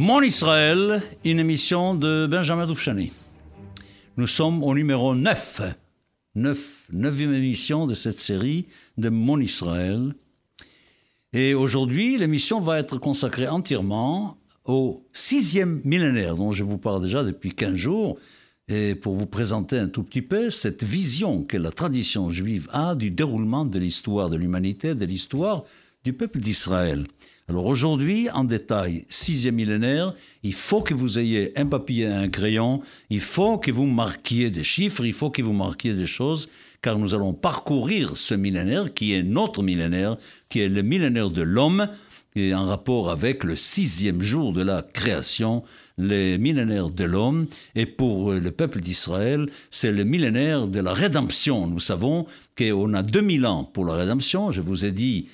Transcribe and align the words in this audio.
Mon 0.00 0.22
Israël, 0.22 1.02
une 1.24 1.40
émission 1.40 1.96
de 1.96 2.28
Benjamin 2.30 2.66
Doufchani. 2.66 3.10
Nous 4.16 4.28
sommes 4.28 4.62
au 4.62 4.72
numéro 4.72 5.16
9, 5.16 5.62
9, 6.36 6.86
9e 6.94 7.32
émission 7.32 7.84
de 7.84 7.94
cette 7.94 8.20
série 8.20 8.66
de 8.96 9.08
Mon 9.08 9.40
Israël. 9.40 10.14
Et 11.32 11.52
aujourd'hui, 11.52 12.16
l'émission 12.16 12.60
va 12.60 12.78
être 12.78 12.98
consacrée 12.98 13.48
entièrement 13.48 14.38
au 14.64 15.04
sixième 15.12 15.80
millénaire 15.82 16.36
dont 16.36 16.52
je 16.52 16.62
vous 16.62 16.78
parle 16.78 17.02
déjà 17.02 17.24
depuis 17.24 17.56
15 17.56 17.74
jours, 17.74 18.18
et 18.68 18.94
pour 18.94 19.16
vous 19.16 19.26
présenter 19.26 19.80
un 19.80 19.88
tout 19.88 20.04
petit 20.04 20.22
peu 20.22 20.50
cette 20.50 20.84
vision 20.84 21.42
que 21.42 21.56
la 21.56 21.72
tradition 21.72 22.30
juive 22.30 22.68
a 22.72 22.94
du 22.94 23.10
déroulement 23.10 23.64
de 23.64 23.80
l'histoire 23.80 24.30
de 24.30 24.36
l'humanité, 24.36 24.94
de 24.94 25.04
l'histoire 25.04 25.64
du 26.04 26.12
peuple 26.12 26.38
d'Israël. 26.38 27.04
Alors 27.50 27.64
aujourd'hui, 27.64 28.28
en 28.28 28.44
détail, 28.44 29.06
sixième 29.08 29.54
millénaire, 29.54 30.12
il 30.42 30.52
faut 30.52 30.82
que 30.82 30.92
vous 30.92 31.18
ayez 31.18 31.58
un 31.58 31.64
papier 31.64 32.04
et 32.04 32.12
un 32.12 32.28
crayon, 32.28 32.82
il 33.08 33.20
faut 33.20 33.56
que 33.56 33.70
vous 33.70 33.86
marquiez 33.86 34.50
des 34.50 34.64
chiffres, 34.64 35.06
il 35.06 35.14
faut 35.14 35.30
que 35.30 35.40
vous 35.40 35.54
marquiez 35.54 35.94
des 35.94 36.04
choses, 36.06 36.50
car 36.82 36.98
nous 36.98 37.14
allons 37.14 37.32
parcourir 37.32 38.18
ce 38.18 38.34
millénaire 38.34 38.92
qui 38.92 39.14
est 39.14 39.22
notre 39.22 39.62
millénaire, 39.62 40.18
qui 40.50 40.60
est 40.60 40.68
le 40.68 40.82
millénaire 40.82 41.30
de 41.30 41.40
l'homme, 41.40 41.88
et 42.36 42.54
en 42.54 42.66
rapport 42.66 43.08
avec 43.08 43.44
le 43.44 43.56
sixième 43.56 44.20
jour 44.20 44.52
de 44.52 44.62
la 44.62 44.82
création, 44.82 45.62
le 45.96 46.36
millénaire 46.36 46.90
de 46.90 47.04
l'homme, 47.04 47.46
et 47.74 47.86
pour 47.86 48.34
le 48.34 48.50
peuple 48.50 48.80
d'Israël, 48.80 49.48
c'est 49.70 49.90
le 49.90 50.04
millénaire 50.04 50.66
de 50.66 50.80
la 50.80 50.92
rédemption. 50.92 51.66
Nous 51.66 51.80
savons 51.80 52.26
qu'on 52.58 52.92
a 52.92 53.02
2000 53.02 53.46
ans 53.46 53.64
pour 53.64 53.86
la 53.86 53.94
rédemption, 53.94 54.50
je 54.50 54.60
vous 54.60 54.84
ai 54.84 54.92
dit 54.92 55.28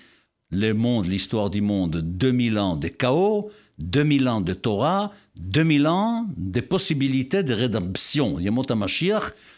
le 0.54 0.72
monde, 0.74 1.06
l'histoire 1.06 1.50
du 1.50 1.60
monde, 1.60 1.96
2000 1.96 2.58
ans 2.58 2.76
de 2.76 2.88
chaos, 2.88 3.50
2000 3.78 4.28
ans 4.28 4.40
de 4.40 4.52
Torah, 4.52 5.10
2000 5.36 5.86
ans 5.86 6.26
de 6.36 6.60
possibilités 6.60 7.42
de 7.42 7.52
rédemption. 7.52 8.38
Yamot 8.38 8.64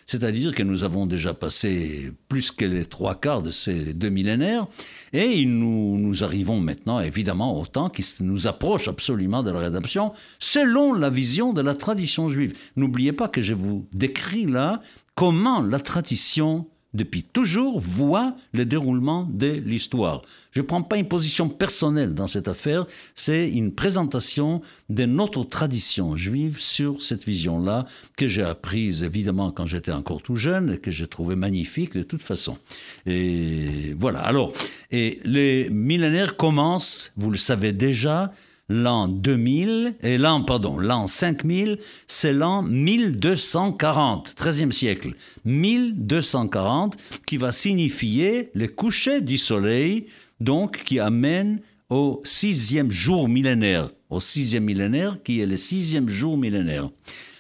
c'est-à-dire 0.07 0.55
que 0.55 0.63
nous 0.63 0.85
avons 0.85 1.05
déjà 1.05 1.35
passé 1.35 2.13
plus 2.29 2.53
que 2.53 2.65
les 2.65 2.85
trois 2.85 3.17
quarts 3.17 3.43
de 3.43 3.51
ces 3.51 3.93
deux 3.93 4.09
millénaires, 4.09 4.69
et 5.13 5.45
nous, 5.45 5.99
nous 5.99 6.23
arrivons 6.23 6.61
maintenant 6.61 7.01
évidemment 7.01 7.61
au 7.61 7.67
temps 7.67 7.91
qui 7.91 8.05
nous 8.21 8.47
approche 8.47 8.87
absolument 8.87 9.43
de 9.43 9.51
la 9.51 9.59
rédemption, 9.59 10.13
selon 10.39 10.95
la 10.95 11.11
vision 11.11 11.53
de 11.53 11.61
la 11.61 11.75
tradition 11.75 12.29
juive. 12.29 12.57
N'oubliez 12.77 13.13
pas 13.13 13.27
que 13.27 13.41
je 13.41 13.55
vous 13.55 13.89
décris 13.93 14.47
là 14.47 14.81
comment 15.17 15.61
la 15.61 15.81
tradition 15.81 16.69
depuis 16.97 17.23
toujours, 17.23 17.79
voit 17.79 18.35
le 18.53 18.65
déroulement 18.65 19.29
de 19.31 19.49
l'histoire. 19.65 20.23
Je 20.51 20.61
ne 20.61 20.67
prends 20.67 20.83
pas 20.83 20.97
une 20.97 21.07
position 21.07 21.49
personnelle 21.49 22.15
dans 22.15 22.27
cette 22.27 22.49
affaire, 22.49 22.87
c'est 23.15 23.51
une 23.51 23.73
présentation 23.73 24.63
de 24.89 25.05
notre 25.05 25.45
tradition 25.45 26.17
juive 26.17 26.59
sur 26.59 27.03
cette 27.03 27.25
vision-là, 27.25 27.85
que 28.17 28.27
j'ai 28.27 28.43
apprise 28.43 29.05
évidemment 29.05 29.53
quand 29.53 29.67
j'étais 29.67 29.93
encore 29.93 30.23
tout 30.23 30.37
jeune 30.37 30.73
et 30.73 30.79
que 30.79 30.91
j'ai 30.91 31.07
trouvé 31.07 31.37
magnifique 31.37 31.97
de 31.97 32.03
toute 32.03 32.23
façon. 32.23 32.57
Et 33.05 33.95
voilà. 33.99 34.21
Alors, 34.21 34.53
et 34.91 35.21
les 35.25 35.69
millénaires 35.71 36.37
commencent, 36.37 37.13
vous 37.17 37.31
le 37.31 37.37
savez 37.37 37.73
déjà, 37.73 38.33
l'an 38.69 39.09
2000, 39.09 39.95
et 40.03 40.19
l'an, 40.19 40.43
pardon, 40.43 40.79
l'an 40.79 41.07
5000, 41.07 41.79
c'est 42.07 42.33
l'an 42.33 42.63
1240, 42.63 44.35
13e 44.37 44.71
siècle. 44.71 45.13
1240, 45.45 46.97
qui 47.27 47.37
va 47.37 47.53
signifier 47.53 48.51
le 48.55 48.69
coucher 48.69 49.21
du 49.21 49.39
soleil, 49.39 50.07
donc 50.41 50.83
qui 50.85 50.99
amène 50.99 51.61
au 51.89 52.21
sixième 52.25 52.91
jour 52.91 53.29
millénaire, 53.29 53.91
au 54.11 54.21
sixième 54.21 54.65
millénaire, 54.65 55.19
qui 55.23 55.41
est 55.41 55.47
le 55.47 55.57
sixième 55.57 56.09
jour 56.09 56.37
millénaire. 56.37 56.91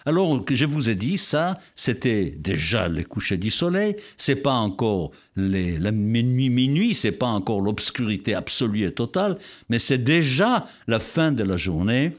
Alors 0.06 0.40
je 0.48 0.64
vous 0.64 0.88
ai 0.88 0.94
dit, 0.94 1.18
ça, 1.18 1.58
c'était 1.74 2.32
déjà 2.38 2.86
le 2.86 3.02
coucher 3.02 3.36
du 3.36 3.50
soleil, 3.50 3.96
c'est 4.16 4.36
pas 4.36 4.54
encore 4.54 5.10
la 5.34 5.90
minuit, 5.90 6.48
minuit, 6.48 6.94
c'est 6.94 7.10
pas 7.10 7.26
encore 7.26 7.60
l'obscurité 7.60 8.32
absolue 8.32 8.86
et 8.86 8.92
totale, 8.92 9.36
mais 9.68 9.80
c'est 9.80 9.98
déjà 9.98 10.66
la 10.86 11.00
fin 11.00 11.32
de 11.32 11.42
la 11.42 11.56
journée. 11.56 12.12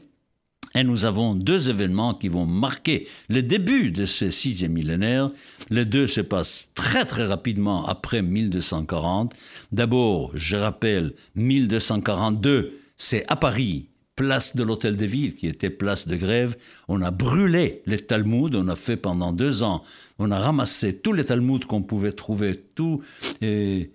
Et 0.74 0.84
nous 0.84 1.06
avons 1.06 1.34
deux 1.34 1.70
événements 1.70 2.12
qui 2.12 2.28
vont 2.28 2.44
marquer 2.44 3.08
le 3.30 3.42
début 3.42 3.90
de 3.90 4.04
ce 4.04 4.28
sixième 4.28 4.72
millénaire. 4.72 5.30
Les 5.70 5.86
deux 5.86 6.06
se 6.06 6.20
passent 6.20 6.70
très 6.74 7.06
très 7.06 7.24
rapidement 7.24 7.86
après 7.86 8.20
1240. 8.20 9.34
D'abord, 9.72 10.30
je 10.34 10.56
rappelle, 10.56 11.14
1242, 11.36 12.78
c'est 12.98 13.24
à 13.28 13.36
Paris 13.36 13.88
place 14.18 14.56
de 14.56 14.64
l'Hôtel 14.64 14.96
de 14.96 15.06
Ville, 15.06 15.34
qui 15.34 15.46
était 15.46 15.70
place 15.70 16.08
de 16.08 16.16
grève. 16.16 16.56
On 16.88 17.00
a 17.02 17.12
brûlé 17.12 17.82
les 17.86 17.98
Talmuds, 17.98 18.50
on 18.54 18.66
a 18.66 18.74
fait 18.74 18.96
pendant 18.96 19.32
deux 19.32 19.62
ans, 19.62 19.84
on 20.18 20.32
a 20.32 20.40
ramassé 20.40 20.92
tous 20.92 21.12
les 21.12 21.24
Talmuds 21.24 21.64
qu'on 21.68 21.82
pouvait 21.82 22.10
trouver, 22.10 22.56
tout, 22.74 23.00
et, 23.40 23.92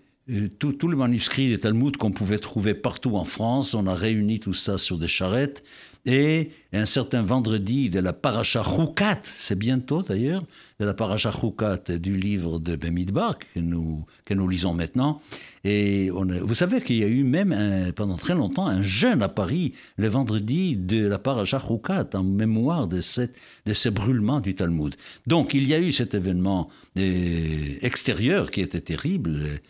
tout, 0.59 0.71
tout 0.71 0.87
le 0.87 0.95
manuscrit 0.95 1.49
des 1.49 1.59
Talmuds 1.59 1.97
qu'on 1.99 2.11
pouvait 2.11 2.39
trouver 2.39 2.73
partout 2.73 3.17
en 3.17 3.25
France. 3.25 3.73
On 3.73 3.85
a 3.85 3.93
réuni 3.93 4.39
tout 4.39 4.53
ça 4.53 4.77
sur 4.77 4.97
des 4.97 5.09
charrettes. 5.09 5.65
Et 6.05 6.51
un 6.73 6.85
certain 6.85 7.21
vendredi 7.21 7.89
de 7.89 7.99
la 7.99 8.11
paracha 8.11 8.61
Choukat, 8.61 9.21
c'est 9.23 9.57
bientôt 9.57 10.01
d'ailleurs, 10.01 10.43
de 10.79 10.85
la 10.85 10.93
paracha 10.93 11.31
Choukat 11.31 11.97
du 11.97 12.17
livre 12.17 12.59
de 12.59 12.75
Bemidbar 12.75 13.39
que 13.39 13.59
nous, 13.61 14.05
que 14.25 14.33
nous 14.33 14.47
lisons 14.49 14.73
maintenant. 14.73 15.21
Et 15.63 16.09
vous 16.09 16.53
savez 16.53 16.81
qu'il 16.81 16.97
y 16.97 17.03
a 17.05 17.07
eu 17.07 17.23
même 17.23 17.93
pendant 17.95 18.17
très 18.17 18.35
longtemps 18.35 18.67
un 18.67 18.81
jeûne 18.81 19.23
à 19.23 19.29
Paris 19.29 19.73
le 19.95 20.09
vendredi 20.09 20.75
de 20.75 21.07
la 21.07 21.19
paracha 21.19 21.57
Choukat 21.57 22.09
en 22.15 22.23
mémoire 22.23 22.89
de, 22.89 22.99
cette, 22.99 23.39
de 23.65 23.71
ce 23.71 23.87
brûlement 23.87 24.41
du 24.41 24.55
Talmud. 24.55 24.95
Donc 25.25 25.53
il 25.53 25.65
y 25.65 25.73
a 25.73 25.79
eu 25.79 25.93
cet 25.93 26.15
événement 26.15 26.69
euh, 26.99 27.77
extérieur 27.81 28.51
qui 28.51 28.59
était 28.59 28.81
terrible 28.81 29.61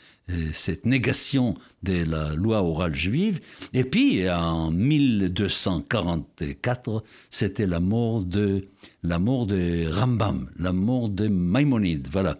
cette 0.53 0.85
négation 0.85 1.55
de 1.83 2.03
la 2.03 2.33
loi 2.33 2.63
orale 2.63 2.95
juive. 2.95 3.39
Et 3.73 3.83
puis, 3.83 4.27
en 4.29 4.71
1244, 4.71 7.03
c'était 7.29 7.67
la 7.67 7.79
mort 7.79 8.23
de, 8.23 8.67
la 9.03 9.19
mort 9.19 9.45
de 9.47 9.87
Rambam, 9.89 10.49
la 10.57 10.73
mort 10.73 11.09
de 11.09 11.27
Maïmonide, 11.27 12.07
voilà. 12.09 12.39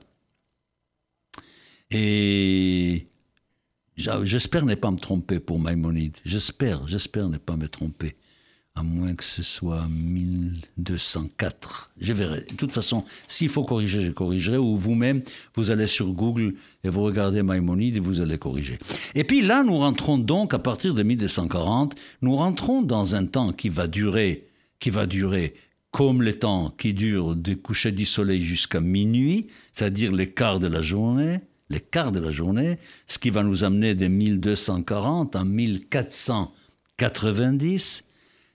Et 1.92 3.08
j'espère 3.98 4.66
ne 4.66 4.76
pas 4.76 4.92
me 4.92 4.98
tromper 4.98 5.40
pour 5.40 5.60
Maïmonide. 5.60 6.18
J'espère, 6.26 6.88
j'espère 6.88 7.30
ne 7.30 7.38
pas 7.38 7.56
me 7.56 7.68
tromper 7.68 8.16
à 8.76 8.82
moins 8.82 9.14
que 9.14 9.24
ce 9.24 9.44
soit 9.44 9.86
1204. 9.90 11.92
Je 12.02 12.12
verrai. 12.12 12.40
De 12.50 12.56
toute 12.56 12.74
façon, 12.74 13.04
s'il 13.28 13.50
faut 13.50 13.64
corriger, 13.64 14.02
je 14.02 14.10
corrigerai, 14.12 14.58
ou 14.58 14.76
vous-même, 14.76 15.22
vous 15.56 15.70
allez 15.70 15.86
sur 15.86 16.12
Google 16.12 16.56
et 16.84 16.90
vous 16.90 17.04
regardez 17.04 17.44
Maïmonide 17.44 17.98
et 17.98 18.00
vous 18.00 18.22
allez 18.22 18.40
corriger. 18.40 18.80
Et 19.14 19.24
puis 19.24 19.44
là, 19.44 19.64
nous 19.64 19.78
rentrons 19.78 20.18
donc, 20.18 20.56
à 20.56 20.60
partir 20.60 20.96
de 20.96 21.04
1240, 21.04 21.94
nous 22.22 22.36
rentrons 22.36 22.82
dans 22.82 23.14
un 23.16 23.26
temps 23.26 23.54
qui 23.54 23.70
va 23.70 23.88
durer, 23.88 24.48
qui 24.80 24.90
va 24.90 25.06
durer 25.06 25.54
comme 25.92 26.24
le 26.24 26.34
temps 26.34 26.74
qui 26.76 26.96
dure 26.96 27.36
du 27.36 27.58
coucher 27.58 27.92
du 27.92 28.06
soleil 28.06 28.42
jusqu'à 28.42 28.82
minuit, 28.82 29.46
c'est-à-dire 29.72 30.12
les 30.12 30.32
quarts 30.32 30.60
de 30.60 30.66
la 30.66 30.82
journée, 30.82 31.42
les 31.70 31.80
quarts 31.80 32.12
de 32.12 32.20
la 32.20 32.32
journée, 32.32 32.80
ce 33.06 33.20
qui 33.20 33.30
va 33.30 33.44
nous 33.44 33.64
amener 33.64 33.94
de 33.94 34.08
1240 34.08 35.36
à 35.36 35.44
1490, 35.44 38.06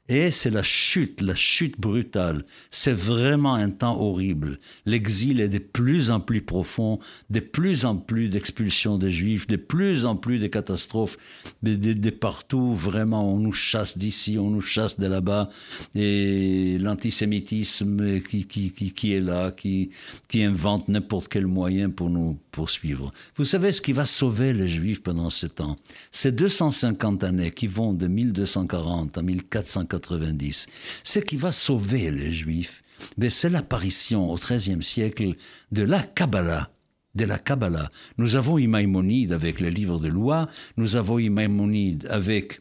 et 0.09 0.31
c'est 0.31 0.51
la 0.51 0.63
chute, 0.63 1.21
la 1.21 1.35
chute 1.35 1.79
brutale. 1.79 2.45
C'est 2.71 2.93
vraiment 2.93 3.55
un 3.55 3.71
temps 3.71 4.01
horrible. 4.01 4.59
L'exil 4.87 5.41
est 5.41 5.51
de 5.51 5.59
plus 5.59 6.11
en 6.11 6.21
plus 6.21 6.41
profond, 6.41 6.99
de 7.29 7.41
plus 7.41 7.85
en 7.85 7.97
plus 7.97 8.31
d'expulsions 8.31 8.97
des 8.97 9.11
Juifs, 9.11 9.47
de 9.47 9.57
plus 9.57 10.07
en 10.07 10.17
plus 10.17 10.39
de 10.39 10.47
catastrophes, 10.47 11.19
de, 11.63 12.11
partout. 12.11 12.75
Vraiment, 12.75 13.35
on 13.35 13.39
nous 13.39 13.53
chasse 13.53 13.99
d'ici, 13.99 14.39
on 14.39 14.51
nous 14.51 14.63
chasse 14.63 14.99
de 14.99 15.07
là-bas. 15.07 15.51
Et 15.95 16.79
l'antisémitisme 16.79 18.21
qui, 18.21 19.13
est 19.13 19.21
là, 19.21 19.51
qui, 19.51 19.91
qui 20.29 20.43
invente 20.43 20.89
n'importe 20.89 21.29
quel 21.29 21.47
moyen 21.47 21.91
pour 21.91 22.09
nous 22.09 22.39
poursuivre. 22.51 23.13
Vous 23.37 23.45
savez 23.45 23.73
ce 23.73 23.83
qui 23.83 23.93
va 23.93 24.07
sauver 24.07 24.55
les 24.55 24.69
Juifs 24.69 25.03
pendant 25.03 25.29
ce 25.29 25.47
temps? 25.47 25.77
Ces 26.11 26.33
250 26.33 27.25
années 27.25 27.51
qui 27.51 27.67
vont 27.67 27.93
de 27.93 28.07
1240 28.07 29.19
à 29.19 29.23
1440 29.23 29.98
ce 31.05 31.19
qui 31.19 31.37
va 31.37 31.53
sauver 31.53 32.11
les 32.11 32.31
Juifs, 32.31 32.83
mais 33.17 33.31
c'est 33.31 33.49
l'apparition 33.49 34.31
au 34.31 34.37
XIIIe 34.37 34.83
siècle 34.83 35.35
de 35.73 35.83
la 35.83 36.03
Kabbalah. 36.03 36.71
De 37.15 37.25
la 37.25 37.39
Kabbalah. 37.39 37.91
Nous 38.17 38.37
avons 38.37 38.59
Maïmonide 38.59 39.33
avec 39.33 39.61
les 39.61 39.71
livres 39.71 39.99
de 39.99 40.09
loi, 40.09 40.49
nous 40.77 40.97
avons 40.97 41.19
Maïmonide 41.19 42.07
avec 42.11 42.61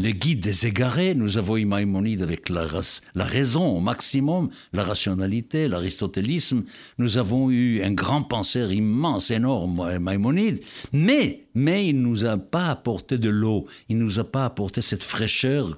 les 0.00 0.14
guides 0.14 0.40
des 0.40 0.66
égarés, 0.66 1.14
nous 1.14 1.38
avons 1.38 1.58
Maïmonide 1.66 2.22
avec 2.22 2.48
la, 2.50 2.66
la, 3.14 3.24
raison 3.24 3.66
au 3.66 3.80
maximum, 3.80 4.48
la 4.72 4.84
rationalité, 4.84 5.66
l'aristotélisme. 5.66 6.62
Nous 6.98 7.18
avons 7.18 7.50
eu 7.50 7.82
un 7.82 7.92
grand 7.92 8.22
penseur 8.22 8.70
immense, 8.70 9.30
énorme, 9.30 9.98
Maïmonide. 9.98 10.60
Mais 10.92 11.47
mais 11.58 11.88
il 11.88 11.96
ne 11.96 12.06
nous 12.06 12.24
a 12.24 12.36
pas 12.38 12.68
apporté 12.68 13.18
de 13.18 13.28
l'eau, 13.28 13.66
il 13.88 13.98
ne 13.98 14.04
nous 14.04 14.20
a 14.20 14.24
pas 14.24 14.44
apporté 14.44 14.80
cette 14.80 15.02
fraîcheur 15.02 15.76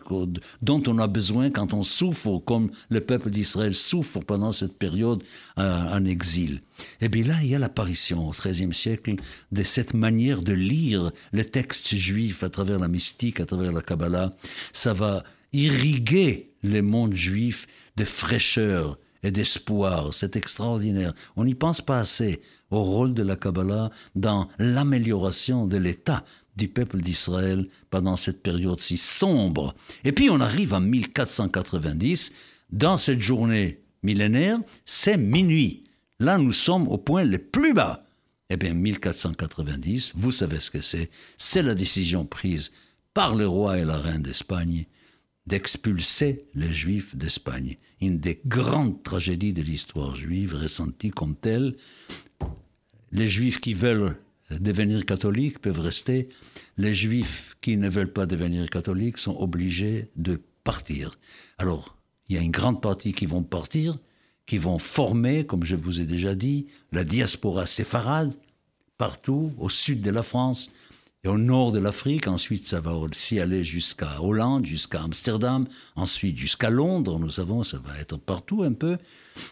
dont 0.60 0.82
on 0.86 0.98
a 0.98 1.06
besoin 1.06 1.48
quand 1.48 1.72
on 1.72 1.82
souffre, 1.82 2.36
comme 2.44 2.70
le 2.90 3.00
peuple 3.00 3.30
d'Israël 3.30 3.74
souffre 3.74 4.20
pendant 4.20 4.52
cette 4.52 4.76
période 4.76 5.22
euh, 5.58 5.96
en 5.96 6.04
exil. 6.04 6.60
Et 7.00 7.08
bien 7.08 7.24
là, 7.24 7.36
il 7.42 7.48
y 7.48 7.54
a 7.54 7.58
l'apparition 7.58 8.28
au 8.28 8.32
XIIIe 8.32 8.74
siècle 8.74 9.16
de 9.52 9.62
cette 9.62 9.94
manière 9.94 10.42
de 10.42 10.52
lire 10.52 11.12
le 11.32 11.46
texte 11.46 11.94
juif 11.94 12.42
à 12.42 12.50
travers 12.50 12.78
la 12.78 12.88
mystique, 12.88 13.40
à 13.40 13.46
travers 13.46 13.72
la 13.72 13.80
Kabbalah. 13.80 14.36
Ça 14.74 14.92
va 14.92 15.24
irriguer 15.54 16.50
le 16.62 16.82
monde 16.82 17.14
juif 17.14 17.66
de 17.96 18.04
fraîcheur 18.04 18.98
et 19.22 19.30
d'espoir. 19.30 20.12
C'est 20.12 20.36
extraordinaire. 20.36 21.14
On 21.36 21.44
n'y 21.44 21.54
pense 21.54 21.80
pas 21.80 21.98
assez 21.98 22.40
au 22.70 22.82
rôle 22.82 23.14
de 23.14 23.22
la 23.22 23.36
Kabbalah 23.36 23.90
dans 24.14 24.48
l'amélioration 24.58 25.66
de 25.66 25.76
l'état 25.76 26.24
du 26.56 26.68
peuple 26.68 27.00
d'Israël 27.00 27.66
pendant 27.90 28.16
cette 28.16 28.42
période 28.42 28.80
si 28.80 28.96
sombre. 28.96 29.74
Et 30.04 30.12
puis 30.12 30.30
on 30.30 30.40
arrive 30.40 30.74
en 30.74 30.80
1490, 30.80 32.32
dans 32.70 32.96
cette 32.96 33.20
journée 33.20 33.80
millénaire, 34.02 34.58
c'est 34.84 35.16
minuit. 35.16 35.84
Là, 36.18 36.38
nous 36.38 36.52
sommes 36.52 36.86
au 36.88 36.98
point 36.98 37.24
le 37.24 37.38
plus 37.38 37.72
bas. 37.72 38.04
Eh 38.50 38.56
bien, 38.56 38.74
1490, 38.74 40.12
vous 40.16 40.32
savez 40.32 40.60
ce 40.60 40.70
que 40.70 40.80
c'est. 40.80 41.08
C'est 41.36 41.62
la 41.62 41.74
décision 41.74 42.24
prise 42.24 42.72
par 43.14 43.34
le 43.34 43.46
roi 43.46 43.78
et 43.78 43.84
la 43.84 43.96
reine 43.96 44.22
d'Espagne 44.22 44.86
d'expulser 45.50 46.46
les 46.54 46.72
Juifs 46.72 47.16
d'Espagne. 47.16 47.76
Une 48.00 48.20
des 48.20 48.40
grandes 48.46 49.02
tragédies 49.02 49.52
de 49.52 49.62
l'histoire 49.62 50.14
juive, 50.14 50.54
ressentie 50.54 51.10
comme 51.10 51.34
telle. 51.34 51.74
Les 53.10 53.26
Juifs 53.26 53.60
qui 53.60 53.74
veulent 53.74 54.16
devenir 54.50 55.04
catholiques 55.04 55.58
peuvent 55.58 55.80
rester. 55.80 56.28
Les 56.76 56.94
Juifs 56.94 57.56
qui 57.60 57.76
ne 57.76 57.88
veulent 57.88 58.12
pas 58.12 58.26
devenir 58.26 58.70
catholiques 58.70 59.18
sont 59.18 59.36
obligés 59.36 60.08
de 60.14 60.40
partir. 60.62 61.18
Alors, 61.58 61.96
il 62.28 62.36
y 62.36 62.38
a 62.38 62.42
une 62.42 62.52
grande 62.52 62.80
partie 62.80 63.12
qui 63.12 63.26
vont 63.26 63.42
partir, 63.42 63.98
qui 64.46 64.56
vont 64.56 64.78
former, 64.78 65.46
comme 65.46 65.64
je 65.64 65.74
vous 65.74 66.00
ai 66.00 66.06
déjà 66.06 66.36
dit, 66.36 66.68
la 66.92 67.02
diaspora 67.02 67.66
séfarade 67.66 68.34
partout 68.98 69.52
au 69.58 69.68
sud 69.68 70.00
de 70.02 70.10
la 70.10 70.22
France, 70.22 70.70
et 71.22 71.28
au 71.28 71.38
nord 71.38 71.72
de 71.72 71.78
l'Afrique. 71.78 72.28
Ensuite, 72.28 72.66
ça 72.66 72.80
va 72.80 72.94
aussi 72.94 73.40
aller 73.40 73.64
jusqu'à 73.64 74.22
Hollande, 74.22 74.66
jusqu'à 74.66 75.02
Amsterdam, 75.02 75.66
ensuite 75.96 76.36
jusqu'à 76.36 76.70
Londres. 76.70 77.18
Nous 77.18 77.30
savons, 77.30 77.62
ça 77.64 77.78
va 77.78 77.98
être 77.98 78.16
partout 78.16 78.62
un 78.62 78.72
peu. 78.72 78.96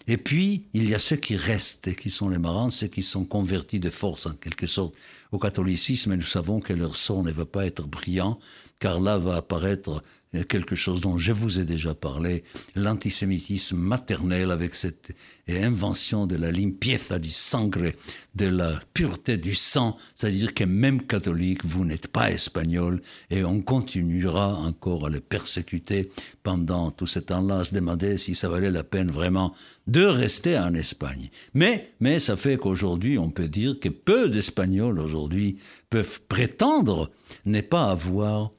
Et 0.07 0.17
puis, 0.17 0.65
il 0.75 0.89
y 0.89 0.95
a 0.95 0.99
ceux 0.99 1.17
qui 1.17 1.37
restent 1.37 1.89
et 1.89 1.95
qui 1.95 2.11
sont 2.11 2.29
les 2.29 2.39
marrants, 2.39 2.71
ceux 2.71 2.87
qui 2.87 3.03
sont 3.03 3.25
convertis 3.25 3.81
de 3.81 3.91
force 3.91 4.27
en 4.27 4.35
quelque 4.35 4.67
sorte 4.67 4.95
au 5.33 5.39
catholicisme. 5.39 6.13
Et 6.13 6.17
nous 6.17 6.23
savons 6.23 6.61
que 6.61 6.73
leur 6.73 6.97
sort 6.97 7.23
ne 7.23 7.33
va 7.33 7.45
pas 7.45 7.67
être 7.67 7.87
brillant, 7.87 8.39
car 8.79 9.01
là 9.01 9.19
va 9.19 9.37
apparaître 9.37 10.03
quelque 10.49 10.75
chose 10.75 11.01
dont 11.01 11.17
je 11.17 11.33
vous 11.33 11.61
ai 11.61 11.65
déjà 11.65 11.95
parlé, 11.95 12.45
l'antisémitisme 12.75 13.79
maternel 13.79 14.51
avec 14.51 14.75
cette 14.75 15.15
invention 15.49 16.27
de 16.27 16.37
la 16.37 16.51
limpieza 16.51 17.19
du 17.19 17.31
sangre, 17.31 17.93
de 18.35 18.47
la 18.47 18.79
pureté 18.93 19.37
du 19.37 19.55
sang, 19.55 19.97
c'est-à-dire 20.15 20.53
que 20.53 20.65
même 20.65 21.07
catholique, 21.07 21.65
vous 21.65 21.85
n'êtes 21.85 22.09
pas 22.09 22.31
espagnol 22.31 23.01
et 23.31 23.45
on 23.45 23.61
continuera 23.61 24.57
encore 24.59 25.07
à 25.07 25.11
le 25.11 25.21
persécuter 25.21 26.11
pendant 26.43 26.91
tout 26.91 27.07
ce 27.07 27.19
temps-là, 27.19 27.61
à 27.61 27.65
se 27.65 27.75
demander 27.75 28.19
si 28.19 28.35
ça 28.35 28.49
valait 28.49 28.71
la 28.71 28.85
peine 28.85 29.11
vraiment 29.11 29.55
de 29.87 30.05
rester 30.05 30.59
en 30.59 30.75
Espagne. 30.75 31.31
Mais, 31.55 31.93
mais 32.01 32.19
ça 32.19 32.37
fait 32.37 32.59
qu'aujourd'hui, 32.59 33.19
on 33.19 33.31
peut 33.31 33.49
dire 33.49 33.81
que 33.81 33.89
peu 33.89 34.29
d'Espagnols 34.29 34.99
aujourd'hui 34.99 35.59
peuvent 35.89 36.21
prétendre 36.29 37.11
ne 37.47 37.61
pas 37.63 37.91
avoir 37.91 38.53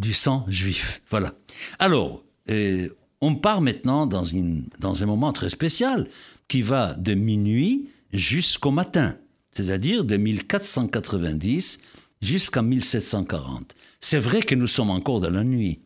du 0.00 0.12
sang 0.12 0.44
juif. 0.48 1.02
Voilà. 1.10 1.34
Alors, 1.78 2.24
euh, 2.48 2.88
on 3.20 3.34
part 3.34 3.60
maintenant 3.60 4.06
dans, 4.06 4.24
une, 4.24 4.64
dans 4.78 5.02
un 5.02 5.06
moment 5.06 5.32
très 5.32 5.50
spécial 5.50 6.08
qui 6.48 6.62
va 6.62 6.94
de 6.94 7.14
minuit 7.14 7.88
jusqu'au 8.12 8.70
matin, 8.70 9.16
c'est-à-dire 9.52 10.04
de 10.04 10.16
1490 10.16 11.80
jusqu'à 12.22 12.62
1740. 12.62 13.76
C'est 14.00 14.18
vrai 14.18 14.42
que 14.42 14.54
nous 14.54 14.66
sommes 14.66 14.90
encore 14.90 15.20
dans 15.20 15.30
la 15.30 15.44
nuit, 15.44 15.80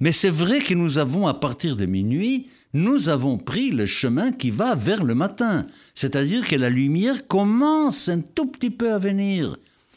mais 0.00 0.12
c'est 0.12 0.30
vrai 0.30 0.60
que 0.60 0.74
nous 0.74 0.98
avons, 0.98 1.26
à 1.26 1.34
partir 1.34 1.76
de 1.76 1.86
minuit, 1.86 2.48
nous 2.72 3.08
avons 3.08 3.38
pris 3.38 3.70
le 3.70 3.86
chemin 3.86 4.32
qui 4.32 4.50
va 4.50 4.74
vers 4.74 5.02
le 5.02 5.14
matin, 5.14 5.66
c'est-à-dire 5.94 6.46
que 6.46 6.56
la 6.56 6.68
lumière 6.68 7.26
commence 7.26 8.08
un 8.08 8.20
tout 8.20 8.46
petit 8.46 8.70
peu 8.70 8.92
à 8.92 8.98
venir. 8.98 9.56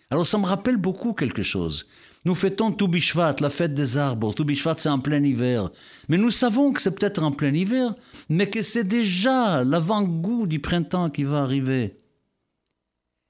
Alors 0.10 0.26
ça 0.26 0.38
me 0.38 0.46
rappelle 0.46 0.78
beaucoup 0.78 1.14
quelque 1.14 1.44
chose. 1.44 1.88
Nous 2.26 2.36
fêtons 2.36 2.72
Toubishvat, 2.72 3.36
la 3.40 3.50
fête 3.50 3.74
des 3.74 3.98
arbres. 3.98 4.34
Toubishvat, 4.34 4.76
c'est 4.78 4.90
en 4.90 5.00
plein 5.00 5.24
hiver. 5.24 5.70
Mais 6.10 6.18
nous 6.18 6.32
savons 6.32 6.74
que 6.74 6.82
c'est 6.82 6.92
peut-être 6.92 7.24
en 7.24 7.32
plein 7.32 7.54
hiver, 7.54 7.96
mais 8.28 8.50
que 8.50 8.62
c'est 8.62 8.84
déjà 8.84 9.64
l'avant-goût 9.64 10.46
du 10.46 10.60
printemps 10.60 11.10
qui 11.10 11.24
va 11.24 11.44
arriver. 11.44 11.98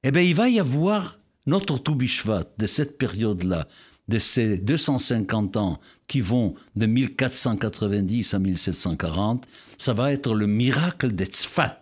Eh 0.04 0.12
bien, 0.12 0.22
il 0.22 0.34
va 0.34 0.50
y 0.50 0.60
avoir 0.60 1.20
notre 1.46 1.78
Toubishvat 1.78 2.46
de 2.58 2.66
cette 2.66 2.98
période-là, 2.98 3.68
de 4.08 4.18
ces 4.18 4.58
250 4.58 5.58
ans 5.58 5.80
qui 6.08 6.22
vont 6.22 6.56
de 6.76 6.88
1490 6.88 8.34
à 8.34 8.40
1740. 8.40 9.48
Ça 9.78 9.94
va 9.94 10.12
être 10.12 10.34
le 10.34 10.48
miracle 10.48 11.14
de 11.14 11.26
Tzfat. 11.26 11.80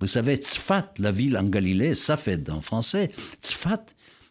Vous 0.00 0.06
savez, 0.06 0.36
Tzfat, 0.36 0.92
la 0.98 1.12
ville 1.12 1.38
en 1.38 1.44
Galilée, 1.44 1.94
fait 1.94 2.50
en 2.50 2.60
français. 2.60 3.10
Tzfat, 3.42 3.84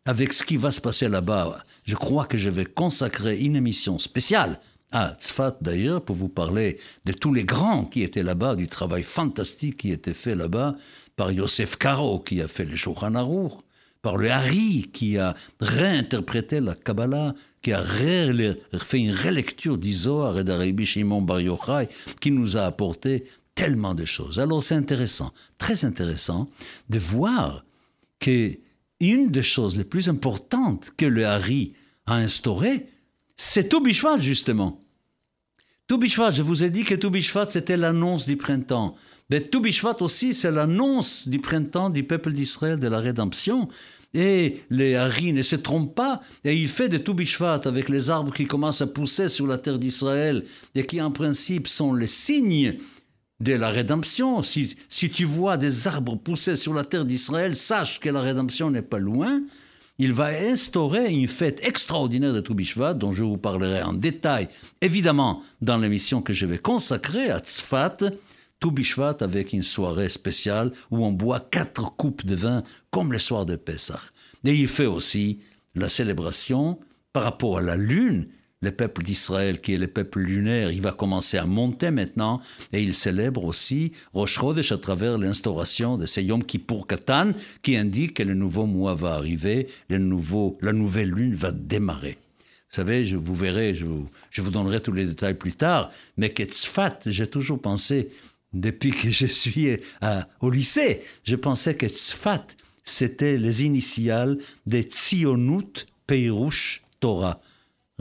avec 0.09 0.33
ce 0.33 0.43
qui 0.43 0.57
va 0.57 0.71
se 0.71 0.81
passer 0.81 1.07
là-bas, 1.07 1.63
je 1.83 1.95
crois 1.95 2.25
que 2.25 2.35
je 2.35 2.49
vais 2.49 2.65
consacrer 2.65 3.37
une 3.37 3.55
émission 3.55 3.99
spéciale 3.99 4.59
à 4.91 5.13
Tzfat 5.13 5.57
d'ailleurs 5.61 6.03
pour 6.03 6.15
vous 6.15 6.29
parler 6.29 6.79
de 7.05 7.13
tous 7.13 7.31
les 7.31 7.45
grands 7.45 7.85
qui 7.85 8.01
étaient 8.01 8.23
là-bas, 8.23 8.55
du 8.55 8.67
travail 8.67 9.03
fantastique 9.03 9.77
qui 9.77 9.91
était 9.91 10.15
fait 10.15 10.33
là-bas 10.33 10.73
par 11.15 11.31
Yosef 11.31 11.75
Karo 11.75 12.17
qui 12.21 12.41
a 12.41 12.47
fait 12.47 12.65
le 12.65 12.75
Shulchan 12.75 13.13
par 14.01 14.17
le 14.17 14.31
Hari 14.31 14.89
qui 14.91 15.19
a 15.19 15.35
réinterprété 15.59 16.59
la 16.59 16.73
Kabbalah, 16.73 17.35
qui 17.61 17.71
a 17.71 17.83
fait 17.83 18.99
une 18.99 19.13
relecture 19.13 19.77
d'Izohar 19.77 20.39
et 20.39 20.43
d'Arabi 20.43 20.87
Shimon 20.87 21.21
Bar 21.21 21.41
Yochai, 21.41 21.87
qui 22.19 22.31
nous 22.31 22.57
a 22.57 22.61
apporté 22.61 23.25
tellement 23.53 23.93
de 23.93 24.05
choses. 24.05 24.39
Alors 24.39 24.63
c'est 24.63 24.73
intéressant, 24.73 25.31
très 25.59 25.85
intéressant 25.85 26.49
de 26.89 26.97
voir 26.97 27.63
que 28.19 28.57
une 28.99 29.31
des 29.31 29.41
choses 29.41 29.77
les 29.77 29.83
plus 29.83 30.09
importantes 30.09 30.91
que 30.97 31.05
le 31.05 31.25
Hari 31.25 31.73
a 32.05 32.15
instaurées, 32.15 32.87
c'est 33.35 33.69
Toubishvat, 33.69 34.19
justement. 34.19 34.83
Toubishvat, 35.87 36.31
je 36.31 36.43
vous 36.43 36.63
ai 36.63 36.69
dit 36.69 36.83
que 36.83 36.95
Toubishvat, 36.95 37.45
c'était 37.45 37.77
l'annonce 37.77 38.27
du 38.27 38.37
printemps. 38.37 38.95
Mais 39.29 39.41
Toubishvat 39.41 40.01
aussi, 40.01 40.33
c'est 40.33 40.51
l'annonce 40.51 41.27
du 41.27 41.39
printemps 41.39 41.89
du 41.89 42.03
peuple 42.03 42.31
d'Israël, 42.31 42.79
de 42.79 42.87
la 42.87 42.99
rédemption. 42.99 43.69
Et 44.13 44.63
les 44.69 44.95
Hari 44.95 45.33
ne 45.33 45.41
se 45.43 45.55
trompent 45.55 45.95
pas, 45.95 46.21
et 46.43 46.55
il 46.55 46.67
fait 46.67 46.89
de 46.89 46.97
Toubishvat 46.97 47.61
avec 47.65 47.89
les 47.89 48.09
arbres 48.09 48.33
qui 48.33 48.47
commencent 48.47 48.81
à 48.81 48.87
pousser 48.87 49.29
sur 49.29 49.45
la 49.45 49.57
terre 49.59 49.79
d'Israël, 49.79 50.43
et 50.75 50.85
qui 50.85 50.99
en 50.99 51.11
principe 51.11 51.67
sont 51.67 51.93
les 51.93 52.07
signes 52.07 52.77
de 53.39 53.53
la 53.53 53.69
rédemption. 53.69 54.41
Si, 54.41 54.75
tu 54.89 55.25
vois 55.25 55.57
des 55.57 55.87
arbres 55.87 56.15
pousser 56.15 56.55
sur 56.55 56.73
la 56.73 56.83
terre 56.83 57.05
d'Israël, 57.05 57.55
sache 57.55 57.99
que 57.99 58.09
la 58.09 58.21
rédemption 58.21 58.69
n'est 58.69 58.81
pas 58.81 58.99
loin. 58.99 59.41
Il 59.97 60.13
va 60.13 60.27
instaurer 60.27 61.11
une 61.11 61.27
fête 61.27 61.65
extraordinaire 61.65 62.33
de 62.33 62.39
Toubishvat, 62.39 62.93
dont 62.93 63.11
je 63.11 63.23
vous 63.23 63.37
parlerai 63.37 63.81
en 63.81 63.93
détail, 63.93 64.47
évidemment, 64.81 65.43
dans 65.61 65.77
l'émission 65.77 66.21
que 66.21 66.31
je 66.31 66.45
vais 66.45 66.57
consacrer 66.57 67.29
à 67.29 67.39
Tzfat, 67.39 67.97
Toubishvat 68.61 69.17
avec 69.21 69.51
une 69.53 69.61
soirée 69.61 70.09
spéciale 70.09 70.71
où 70.91 71.05
on 71.05 71.11
boit 71.11 71.39
quatre 71.39 71.95
coupes 71.95 72.25
de 72.25 72.35
vin 72.35 72.63
comme 72.91 73.11
le 73.11 73.19
soir 73.19 73.45
de 73.45 73.55
Pessah. 73.55 73.99
Et 74.45 74.53
il 74.53 74.67
fait 74.67 74.85
aussi 74.85 75.39
la 75.75 75.89
célébration 75.89 76.79
par 77.11 77.23
rapport 77.23 77.57
à 77.57 77.61
la 77.61 77.75
lune 77.75 78.27
le 78.61 78.71
peuple 78.71 79.03
d'Israël, 79.03 79.61
qui 79.61 79.73
est 79.73 79.77
le 79.77 79.87
peuple 79.87 80.19
lunaire, 80.19 80.71
il 80.71 80.81
va 80.81 80.91
commencer 80.91 81.37
à 81.37 81.45
monter 81.45 81.91
maintenant, 81.91 82.41
et 82.73 82.83
il 82.83 82.93
célèbre 82.93 83.45
aussi 83.45 83.93
Rosh 84.13 84.37
Chodesh 84.37 84.71
à 84.73 84.77
travers 84.77 85.17
l'instauration 85.17 85.97
de 85.97 86.05
ce 86.05 86.19
Yom 86.19 86.43
Kippur 86.43 86.85
Katan, 86.85 87.31
qui 87.61 87.77
indique 87.77 88.15
que 88.15 88.23
le 88.23 88.33
nouveau 88.33 88.65
mois 88.65 88.95
va 88.95 89.13
arriver, 89.13 89.67
le 89.87 89.97
nouveau, 89.97 90.57
la 90.61 90.73
nouvelle 90.73 91.09
lune 91.09 91.35
va 91.35 91.51
démarrer. 91.51 92.17
Vous 92.69 92.75
savez, 92.75 93.05
je 93.05 93.15
vous 93.15 93.33
verrai, 93.33 93.73
je 93.73 93.85
vous, 93.85 94.51
donnerai 94.51 94.81
tous 94.81 94.91
les 94.91 95.05
détails 95.05 95.35
plus 95.35 95.55
tard, 95.55 95.89
mais 96.17 96.31
Ketzfat, 96.31 96.99
j'ai 97.05 97.27
toujours 97.27 97.61
pensé, 97.61 98.09
depuis 98.51 98.91
que 98.91 99.09
je 99.09 99.25
suis 99.25 99.77
au 100.41 100.49
lycée, 100.49 101.01
je 101.23 101.35
pensais 101.35 101.75
que 101.75 101.87
Tzfat, 101.87 102.45
c'était 102.83 103.37
les 103.37 103.63
initiales 103.63 104.37
des 104.65 104.81
Tzionut 104.81 105.87
Peirush 106.07 106.83
Torah. 106.99 107.39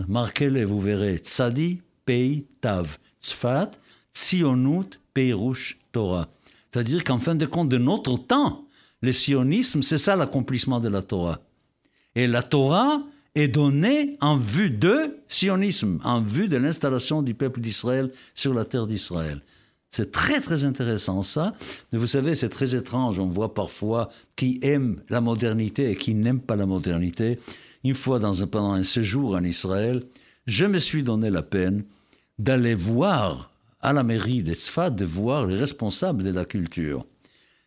Marquez-les, 0.06 0.64
vous 0.64 0.80
verrez. 0.80 1.16
Tzadi, 1.16 1.80
Pei, 2.04 2.46
Tav. 2.60 2.98
Tzfat, 3.20 3.72
Tzionut, 4.14 5.00
Peirush, 5.14 5.78
Torah. 5.92 6.28
C'est-à-dire 6.70 7.02
qu'en 7.02 7.18
fin 7.18 7.34
de 7.34 7.46
compte, 7.46 7.68
de 7.68 7.78
notre 7.78 8.16
temps, 8.18 8.66
le 9.00 9.12
sionisme, 9.12 9.82
c'est 9.82 9.98
ça 9.98 10.16
l'accomplissement 10.16 10.80
de 10.80 10.88
la 10.88 11.02
Torah. 11.02 11.40
Et 12.14 12.26
la 12.26 12.42
Torah 12.42 13.02
est 13.34 13.48
donnée 13.48 14.16
en 14.20 14.36
vue 14.36 14.70
de 14.70 15.18
sionisme, 15.28 16.00
en 16.04 16.20
vue 16.20 16.48
de 16.48 16.56
l'installation 16.56 17.22
du 17.22 17.34
peuple 17.34 17.60
d'Israël 17.60 18.10
sur 18.34 18.54
la 18.54 18.64
terre 18.64 18.86
d'Israël. 18.86 19.42
C'est 19.90 20.10
très 20.10 20.40
très 20.40 20.64
intéressant 20.64 21.22
ça. 21.22 21.54
Mais 21.92 21.98
vous 21.98 22.06
savez, 22.06 22.34
c'est 22.34 22.48
très 22.48 22.74
étrange. 22.74 23.18
On 23.18 23.28
voit 23.28 23.54
parfois 23.54 24.10
qui 24.36 24.58
aiment 24.62 25.00
la 25.08 25.20
modernité 25.20 25.90
et 25.90 25.96
qui 25.96 26.14
n'aiment 26.14 26.40
pas 26.40 26.56
la 26.56 26.66
modernité. 26.66 27.38
Une 27.88 27.94
fois 27.94 28.18
dans 28.18 28.42
un, 28.42 28.46
pendant 28.46 28.74
un 28.74 28.82
séjour 28.82 29.34
en 29.34 29.42
Israël, 29.42 30.00
je 30.46 30.66
me 30.66 30.76
suis 30.76 31.02
donné 31.02 31.30
la 31.30 31.42
peine 31.42 31.84
d'aller 32.38 32.74
voir 32.74 33.50
à 33.80 33.94
la 33.94 34.02
mairie 34.02 34.42
d'Esfat, 34.42 34.90
de 34.90 35.06
voir 35.06 35.46
les 35.46 35.56
responsables 35.56 36.22
de 36.22 36.30
la 36.30 36.44
culture 36.44 37.06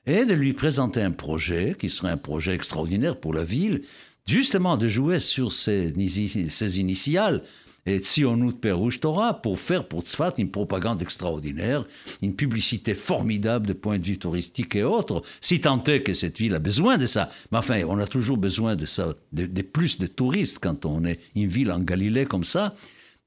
et 0.06 0.24
de 0.24 0.34
lui 0.36 0.54
présenter 0.54 1.02
un 1.02 1.10
projet 1.10 1.76
qui 1.80 1.90
serait 1.90 2.12
un 2.12 2.18
projet 2.18 2.54
extraordinaire 2.54 3.20
pour 3.20 3.34
la 3.34 3.44
ville, 3.44 3.82
justement 4.28 4.78
de 4.78 4.88
jouer 4.88 5.18
sur 5.18 5.52
ces 5.52 5.90
initiales 5.90 7.42
et 7.86 8.00
Tzionut 8.00 8.54
Perouche 8.54 9.00
Torah 9.00 9.42
pour 9.42 9.60
faire 9.60 9.88
pour 9.88 10.04
Tzfat 10.04 10.34
une 10.38 10.52
propagande 10.52 11.02
extraordinaire, 11.02 11.86
une 12.22 12.36
publicité 12.36 12.94
formidable 12.94 13.68
de 13.68 13.74
point 13.74 13.98
de 13.98 14.06
vue 14.06 14.20
touristique 14.20 14.76
et 14.76 14.84
autres, 14.84 15.24
si 15.42 15.60
tant 15.62 15.84
est 15.86 16.04
que 16.04 16.14
cette 16.14 16.38
ville 16.38 16.54
a 16.54 16.60
besoin 16.60 16.98
de 16.98 17.06
ça. 17.06 17.30
Mais 17.52 17.58
enfin, 17.58 17.82
on 17.88 17.98
a 18.00 18.08
toujours 18.08 18.38
besoin 18.38 18.76
de 18.76 18.86
ça, 18.86 19.14
de, 19.34 19.62
plus 19.62 19.98
de 19.98 20.08
touristes 20.08 20.60
quand 20.62 20.86
on 20.86 21.06
est 21.06 21.20
une 21.36 21.48
ville 21.48 21.72
en 21.72 21.80
Galilée 21.80 22.26
comme 22.26 22.44
ça. 22.44 22.76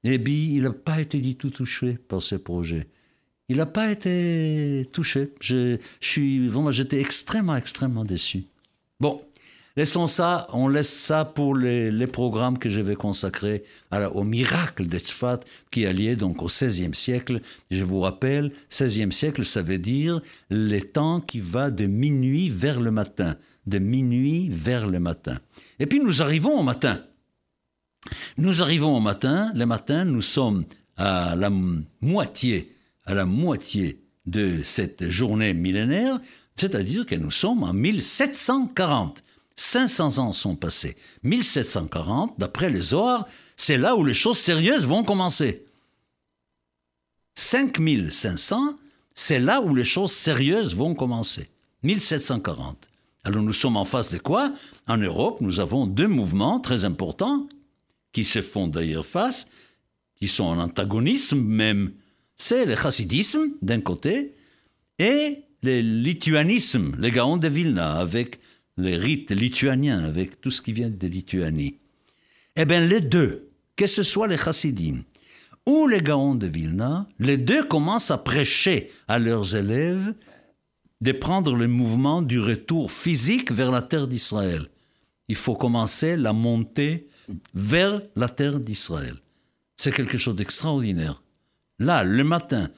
Et 0.05 0.19
bien, 0.19 0.35
il 0.35 0.63
n'a 0.63 0.71
pas 0.71 1.01
été 1.01 1.19
du 1.19 1.35
tout 1.35 1.51
touché 1.51 1.95
par 2.09 2.23
ce 2.23 2.37
projet. 2.37 2.87
Il 3.49 3.57
n'a 3.57 3.67
pas 3.67 3.91
été 3.91 4.87
touché. 4.93 5.33
Je, 5.41 5.79
j'étais 6.01 7.01
extrêmement, 7.01 7.57
extrêmement 7.57 8.05
déçu. 8.05 8.45
Bon, 9.01 9.21
Laissons 9.77 10.07
ça, 10.07 10.47
on 10.53 10.69
laisse 10.69 10.93
ça 10.93 11.25
pour 11.25 11.57
les, 11.57 12.07
programmes 12.07 12.59
que 12.59 12.69
je 12.69 12.81
vais 12.81 12.95
consacrer 12.95 13.65
au 14.13 14.23
miracle 14.23 14.87
d'Etzfat 14.87 15.41
qui 15.73 15.85
a 15.85 15.93
lié 15.93 16.15
donc 16.15 16.43
au 16.43 16.47
XVIe 16.47 16.95
siècle. 16.95 17.41
Je 17.73 17.83
vous 17.83 17.99
rappelle, 17.99 18.53
XVIe 18.71 19.11
siècle, 19.11 19.45
ça 19.45 19.63
veut 19.63 19.79
dire 19.79 20.21
le 20.49 20.79
temps 20.79 21.21
qui 21.21 21.41
va 21.41 21.73
de 21.73 21.87
minuit 21.87 22.51
vers 22.51 22.79
le 22.79 22.93
matin. 22.93 23.35
De 23.67 23.79
minuit 23.79 24.49
vers 24.49 24.87
le 24.87 25.01
matin. 25.01 25.41
Et 25.81 25.87
puis 25.87 25.99
nous 25.99 26.23
arrivons 26.23 26.61
au 26.61 26.63
matin. 26.63 27.01
Nous 28.37 28.63
arrivons 28.63 28.97
au 28.97 29.01
matin. 29.01 29.51
Le 29.57 29.67
matin, 29.67 30.05
nous 30.05 30.23
sommes 30.23 30.67
à 30.97 31.35
la 31.35 31.51
moitié, 32.01 32.71
à 33.07 33.15
la 33.15 33.25
moitié 33.25 33.99
de 34.27 34.61
cette 34.63 35.09
journée 35.11 35.53
millénaire, 35.53 36.21
c'est-à-dire 36.55 37.07
que 37.07 37.17
nous 37.17 37.33
sommes 37.33 37.65
en 37.65 37.73
1740. 37.73 39.24
500 39.57 40.19
ans 40.19 40.33
sont 40.33 40.57
passés. 40.57 40.97
1740, 41.23 42.35
d'après 42.39 42.71
les 42.71 42.81
Zohar, 42.81 43.27
c'est 43.57 43.79
là 43.79 43.97
où 43.97 44.05
les 44.05 44.15
choses 44.15 44.39
sérieuses 44.39 44.87
vont 44.87 45.05
commencer. 45.05 45.65
5500, 47.37 48.77
c'est 49.15 49.39
là 49.39 49.61
où 49.61 49.75
les 49.75 49.85
choses 49.85 50.13
sérieuses 50.13 50.75
vont 50.75 50.95
commencer. 50.95 51.49
1740. 51.83 52.89
Alors 53.25 53.43
nous 53.43 53.53
sommes 53.53 53.77
en 53.77 53.85
face 53.85 54.11
de 54.11 54.19
quoi? 54.19 54.53
En 54.87 54.99
Europe, 54.99 55.41
nous 55.41 55.61
avons 55.61 55.87
deux 55.87 56.09
mouvements 56.09 56.61
très 56.61 56.85
importants 56.85 57.49
qui 58.13 58.25
se 58.25 58.43
font 58.43 58.69
d'ailleurs 58.69 59.07
face, 59.07 59.49
qui 60.17 60.29
sont 60.29 60.45
en 60.45 60.59
antagonisme 60.59 61.41
même. 61.41 61.93
C'est 62.37 62.65
le 62.65 62.77
chassidisme 62.77 63.53
d'un 63.63 63.81
côté 63.81 64.35
et 64.99 65.43
le 65.63 65.81
lituanisme, 65.81 66.97
les 66.99 67.11
Gaons 67.11 67.39
de 67.39 67.49
Vilna, 67.49 67.95
avec 67.95 68.39
les 68.77 68.97
rites 68.97 69.31
lituaniens, 69.31 70.03
avec 70.05 70.41
tout 70.41 70.51
ce 70.51 70.63
qui 70.63 70.73
vient 70.73 70.91
de 70.91 71.07
Lituanie. 71.07 71.77
Eh 72.57 72.65
bien, 72.65 72.81
les 72.81 73.01
deux, 73.01 73.49
que 73.77 73.87
ce 73.87 74.03
soit 74.03 74.29
les 74.29 74.39
chassidim 74.39 75.03
ou 75.67 75.87
les 75.87 76.03
Gaons 76.03 76.35
de 76.35 76.47
Vilna, 76.47 77.09
les 77.19 77.37
deux 77.37 77.65
commencent 77.65 78.11
à 78.11 78.19
prêcher 78.19 78.91
à 79.09 79.19
leurs 79.19 79.57
élèves 79.57 80.15
de 81.01 81.13
prendre 81.13 81.55
le 81.55 81.67
mouvement 81.67 82.23
du 82.23 82.39
retour 82.39 82.93
physique 82.93 83.51
vers 83.51 83.71
la 83.71 83.83
terre 83.83 84.07
d'Israël. 84.07 84.67
Il 85.29 85.37
faut 85.37 85.55
commencer 85.55 86.17
la 86.17 86.33
montée 86.33 87.09
vers 87.55 88.03
la 88.15 88.29
terre 88.29 88.61
d'Israël. 88.61 89.17
C'est 89.77 89.93
quelque 89.93 90.19
chose 90.19 90.37
d'extraordinaire. 90.37 91.23
Là, 91.79 92.05
le 92.05 92.25
matin 92.25 92.71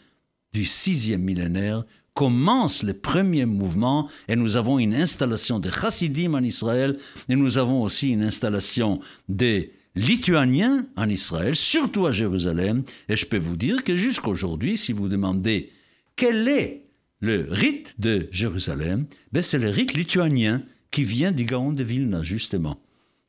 du 0.52 0.64
sixième 0.64 1.22
millénaire, 1.22 1.84
commence 2.16 2.82
le 2.82 2.94
premier 2.94 3.44
mouvement 3.44 4.08
et 4.26 4.36
nous 4.36 4.56
avons 4.56 4.78
une 4.78 4.94
installation 4.94 5.58
des 5.58 5.70
chassidim 5.70 6.32
en 6.32 6.42
Israël 6.42 6.96
et 7.28 7.36
nous 7.36 7.58
avons 7.58 7.82
aussi 7.82 8.08
une 8.08 8.22
installation 8.22 9.00
des 9.28 9.70
lituaniens 9.94 10.86
en 10.96 11.10
Israël, 11.10 11.54
surtout 11.54 12.06
à 12.06 12.12
Jérusalem. 12.12 12.84
Et 13.10 13.16
je 13.16 13.26
peux 13.26 13.36
vous 13.36 13.56
dire 13.56 13.84
que 13.84 13.94
jusqu'à 13.94 14.28
aujourd'hui, 14.28 14.78
si 14.78 14.94
vous 14.94 15.08
demandez 15.08 15.70
quel 16.16 16.48
est 16.48 16.84
le 17.20 17.48
rite 17.50 17.96
de 17.98 18.28
Jérusalem, 18.30 19.04
ben 19.32 19.42
c'est 19.42 19.58
le 19.58 19.68
rite 19.68 19.92
lituanien 19.92 20.62
qui 20.90 21.04
vient 21.04 21.32
du 21.32 21.44
Gaon 21.44 21.72
de 21.72 21.84
Vilna, 21.84 22.22
justement. 22.22 22.80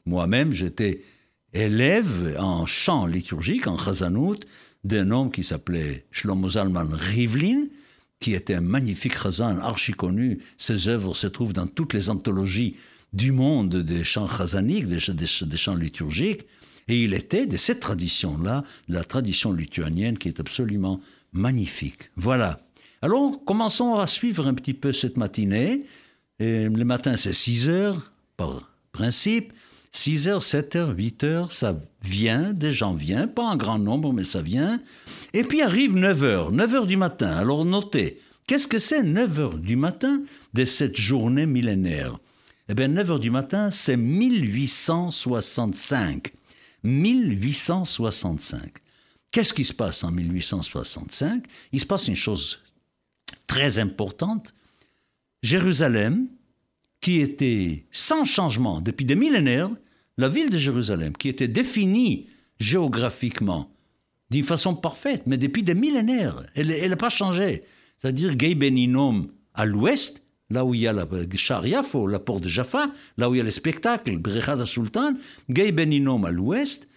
Moi-même, 0.06 0.54
j'étais 0.54 1.02
élève 1.52 2.38
en 2.40 2.66
chant 2.66 3.06
liturgique, 3.06 3.68
en 3.68 3.78
chazanout, 3.78 4.40
d'un 4.86 5.12
homme 5.12 5.30
qui 5.30 5.44
s'appelait 5.44 6.06
Shlomo 6.12 6.52
Zalman 6.52 6.88
Rivlin, 6.94 7.66
qui 8.20 8.34
était 8.34 8.56
un 8.56 8.62
magnifique 8.62 9.18
chazan 9.18 9.60
archi 9.60 9.94
connu. 9.94 10.40
Ses 10.58 10.88
œuvres 10.88 11.16
se 11.16 11.28
trouvent 11.28 11.54
dans 11.54 11.68
toutes 11.68 11.94
les 11.94 12.10
anthologies 12.10 12.76
du 13.14 13.32
monde 13.32 13.76
des 13.78 14.04
chants 14.04 14.28
chazaniques, 14.28 14.88
des, 14.88 15.00
des, 15.14 15.58
chants 15.58 15.76
liturgiques. 15.76 16.46
Et 16.88 17.04
il 17.04 17.14
était 17.14 17.46
de 17.46 17.58
cette 17.58 17.80
tradition-là, 17.80 18.64
la 18.88 19.04
tradition 19.04 19.52
lituanienne, 19.52 20.18
qui 20.18 20.30
est 20.30 20.40
absolument 20.40 21.00
magnifique. 21.34 22.10
Voilà. 22.16 22.60
Alors, 23.02 23.44
commençons 23.46 23.96
à 23.96 24.08
suivre 24.08 24.48
un 24.48 24.54
petit 24.54 24.74
peu 24.74 24.92
cette 24.92 25.18
matinée. 25.18 25.84
Et 26.40 26.64
le 26.64 26.86
matin, 26.86 27.18
c'est 27.18 27.34
6 27.34 27.70
heures, 27.70 28.12
par 28.38 28.72
principe. 28.92 29.54
6 29.92 30.28
heures, 30.28 30.44
7 30.44 30.76
heures, 30.76 30.96
8 30.96 31.24
heures, 31.24 31.52
ça 31.52 31.76
vient, 32.04 32.54
des 32.54 32.72
gens 32.72 32.94
viennent, 32.94 33.34
pas 33.34 33.46
en 33.46 33.56
grand 33.56 33.80
nombre, 33.80 34.14
mais 34.14 34.24
ça 34.24 34.42
vient. 34.42 34.80
Et 35.34 35.44
puis 35.44 35.62
arrive 35.62 35.96
9 35.96 36.24
heures, 36.24 36.52
9 36.52 36.76
heures 36.76 36.88
du 36.88 36.98
matin. 36.98 37.36
Alors 37.36 37.66
notez, 37.66 38.20
qu'est-ce 38.48 38.68
que 38.68 38.80
c'est 38.80 39.04
9 39.04 39.40
heures 39.40 39.58
du 39.58 39.76
matin 39.76 40.22
de 40.54 40.66
cette 40.66 40.98
journée 40.98 41.46
millénaire? 41.46 42.20
Eh 42.70 42.74
bien, 42.74 42.90
9 42.90 43.12
heures 43.12 43.20
du 43.20 43.32
matin, 43.32 43.72
c'est 43.72 43.98
1865. 43.98 46.34
1865. 46.84 48.74
Qu'est-ce 49.32 49.54
qui 49.54 49.64
se 49.64 49.74
passe 49.74 50.04
en 50.04 50.12
1865 50.12 51.46
Il 51.72 51.80
se 51.80 51.86
passe 51.86 52.08
une 52.08 52.16
chose 52.16 52.64
très 53.46 53.78
importante. 53.80 54.54
Jérusalem, 55.44 56.28
qui 57.02 57.22
était 57.22 57.86
sans 57.92 58.26
changement 58.26 58.82
depuis 58.82 59.06
des 59.06 59.16
millénaires, 59.16 59.70
la 60.18 60.30
ville 60.30 60.50
de 60.50 60.58
Jérusalem, 60.58 61.14
qui 61.14 61.30
était 61.30 61.48
définie 61.48 62.28
géographiquement 62.60 63.72
d'une 64.30 64.44
façon 64.44 64.76
parfaite, 64.76 65.24
mais 65.26 65.38
depuis 65.38 65.64
des 65.64 65.76
millénaires, 65.76 66.46
elle 66.56 66.90
n'a 66.90 66.98
pas 66.98 67.10
changé. 67.10 67.64
C'est-à-dire 67.98 68.36
Gay 68.36 68.56
Beninom 68.56 69.28
à 69.54 69.66
l'ouest, 69.66 70.24
là 70.50 70.66
où 70.66 70.74
il 70.74 70.82
y 70.82 70.88
a 70.88 70.94
la 70.94 71.08
Shariafo, 71.36 72.08
la 72.08 72.20
porte 72.20 72.44
de 72.44 72.50
Jaffa, 72.50 72.92
là 73.18 73.30
où 73.30 73.36
il 73.36 73.38
y 73.38 73.42
a 73.42 73.44
les 73.44 73.52
spectacles, 73.52 74.18
Brechada 74.18 74.66
Sultan, 74.66 75.14
Gay 75.50 75.72
Beninom 75.72 76.24
à 76.26 76.32
l'ouest, 76.32 76.88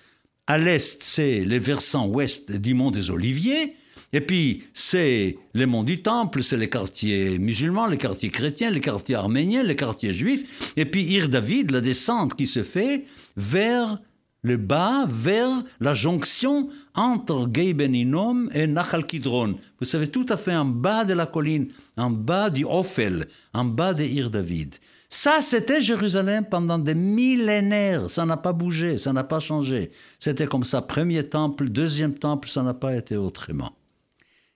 à 0.47 0.59
l'est, 0.59 1.03
c'est 1.03 1.45
les 1.45 1.59
versants 1.59 2.09
ouest 2.09 2.53
du 2.53 2.75
mont 2.75 2.91
des 2.91 3.11
Oliviers, 3.11 3.77
et 4.13 4.21
puis, 4.21 4.65
c'est 4.75 5.39
les 5.55 5.67
monts 5.67 5.85
du 5.85 6.03
Temple, 6.03 6.43
c'est 6.43 6.57
les 6.57 6.69
quartiers 6.69 7.39
musulmans, 7.39 7.87
les 7.87 7.97
quartiers 7.97 8.31
chrétiens, 8.31 8.71
les 8.71 8.81
quartiers 8.81 9.15
arméniens, 9.15 9.63
les 9.63 9.77
quartiers 9.77 10.13
juifs. 10.13 10.73
Et 10.77 10.85
puis, 10.85 11.03
Ir 11.03 11.29
David, 11.29 11.71
la 11.71 11.81
descente 11.81 12.35
qui 12.35 12.47
se 12.47 12.65
fait 12.65 13.05
vers 13.37 14.01
le 14.43 14.57
bas, 14.57 15.05
vers 15.07 15.63
la 15.81 15.95
jonction 15.95 16.69
entre 16.95 17.49
Gei 17.53 17.73
Beninom 17.73 18.49
et 18.53 18.67
Nachal 18.67 19.07
Kidron. 19.07 19.57
Vous 19.79 19.87
savez, 19.87 20.09
tout 20.09 20.27
à 20.29 20.37
fait 20.37 20.57
en 20.57 20.65
bas 20.65 21.05
de 21.05 21.13
la 21.13 21.27
colline, 21.27 21.69
en 21.97 22.11
bas 22.11 22.51
du 22.51 22.65
Ophel, 22.65 23.29
en 23.53 23.65
bas 23.65 23.95
de 23.95 24.03
Ir 24.03 24.31
David. 24.31 24.77
Ça, 25.09 25.41
c'était 25.41 25.81
Jérusalem 25.81 26.47
pendant 26.49 26.79
des 26.79 26.95
millénaires. 26.95 28.09
Ça 28.09 28.25
n'a 28.25 28.37
pas 28.37 28.53
bougé, 28.53 28.97
ça 28.97 29.13
n'a 29.13 29.25
pas 29.25 29.41
changé. 29.41 29.91
C'était 30.19 30.47
comme 30.47 30.65
ça, 30.65 30.83
premier 30.83 31.29
temple, 31.29 31.69
deuxième 31.69 32.15
temple, 32.15 32.49
ça 32.49 32.63
n'a 32.63 32.75
pas 32.75 32.97
été 32.97 33.17
autrement. 33.17 33.73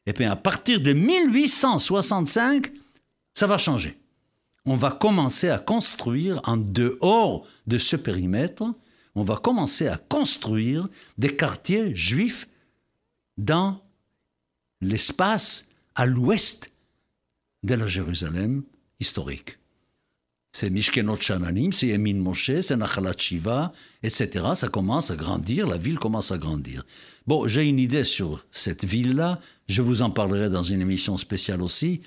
Et 0.07 0.13
puis 0.13 0.25
à 0.25 0.37
partir 0.37 0.81
de 0.81 0.93
1865, 0.93 2.73
ça 3.35 3.47
va 3.47 3.59
changer. 3.59 3.99
On 4.67 4.75
va 4.75 4.91
commencer 4.91 5.51
à 5.51 5.59
construire 5.59 6.41
en 6.45 6.57
dehors 6.57 7.47
de 7.67 7.79
ce 7.79 7.97
périmètre, 7.97 8.65
on 9.15 9.23
va 9.23 9.37
commencer 9.37 9.89
à 9.89 9.97
construire 9.97 10.89
des 11.19 11.35
quartiers 11.35 11.95
juifs 11.95 12.49
dans 13.37 13.81
l'espace 14.81 15.67
à 15.95 16.07
l'ouest 16.07 16.73
de 17.63 17.75
la 17.75 17.87
Jérusalem 17.87 18.65
historique. 19.01 19.59
C'est 20.55 20.71
Mishkenot 20.71 21.17
Shananim, 21.21 21.73
c'est 21.73 21.89
Emin 21.89 22.15
Moshe, 22.15 22.61
c'est 22.61 22.77
Nachalat 22.77 23.15
Shiva, 23.19 23.73
etc. 24.05 24.29
Ça 24.55 24.69
commence 24.69 25.11
à 25.11 25.17
grandir, 25.17 25.67
la 25.67 25.77
ville 25.77 25.99
commence 25.99 26.31
à 26.31 26.39
grandir. 26.39 26.87
Bon, 27.27 27.49
j'ai 27.49 27.65
une 27.65 27.81
idée 27.81 28.05
sur 28.05 28.47
cette 28.53 28.85
ville-là, 28.85 29.41
je 29.69 29.83
vous 29.83 30.03
en 30.03 30.11
parlerai 30.11 30.49
dans 30.51 30.63
une 30.63 30.81
émission 30.81 31.17
spéciale 31.17 31.61
aussi. 31.61 32.03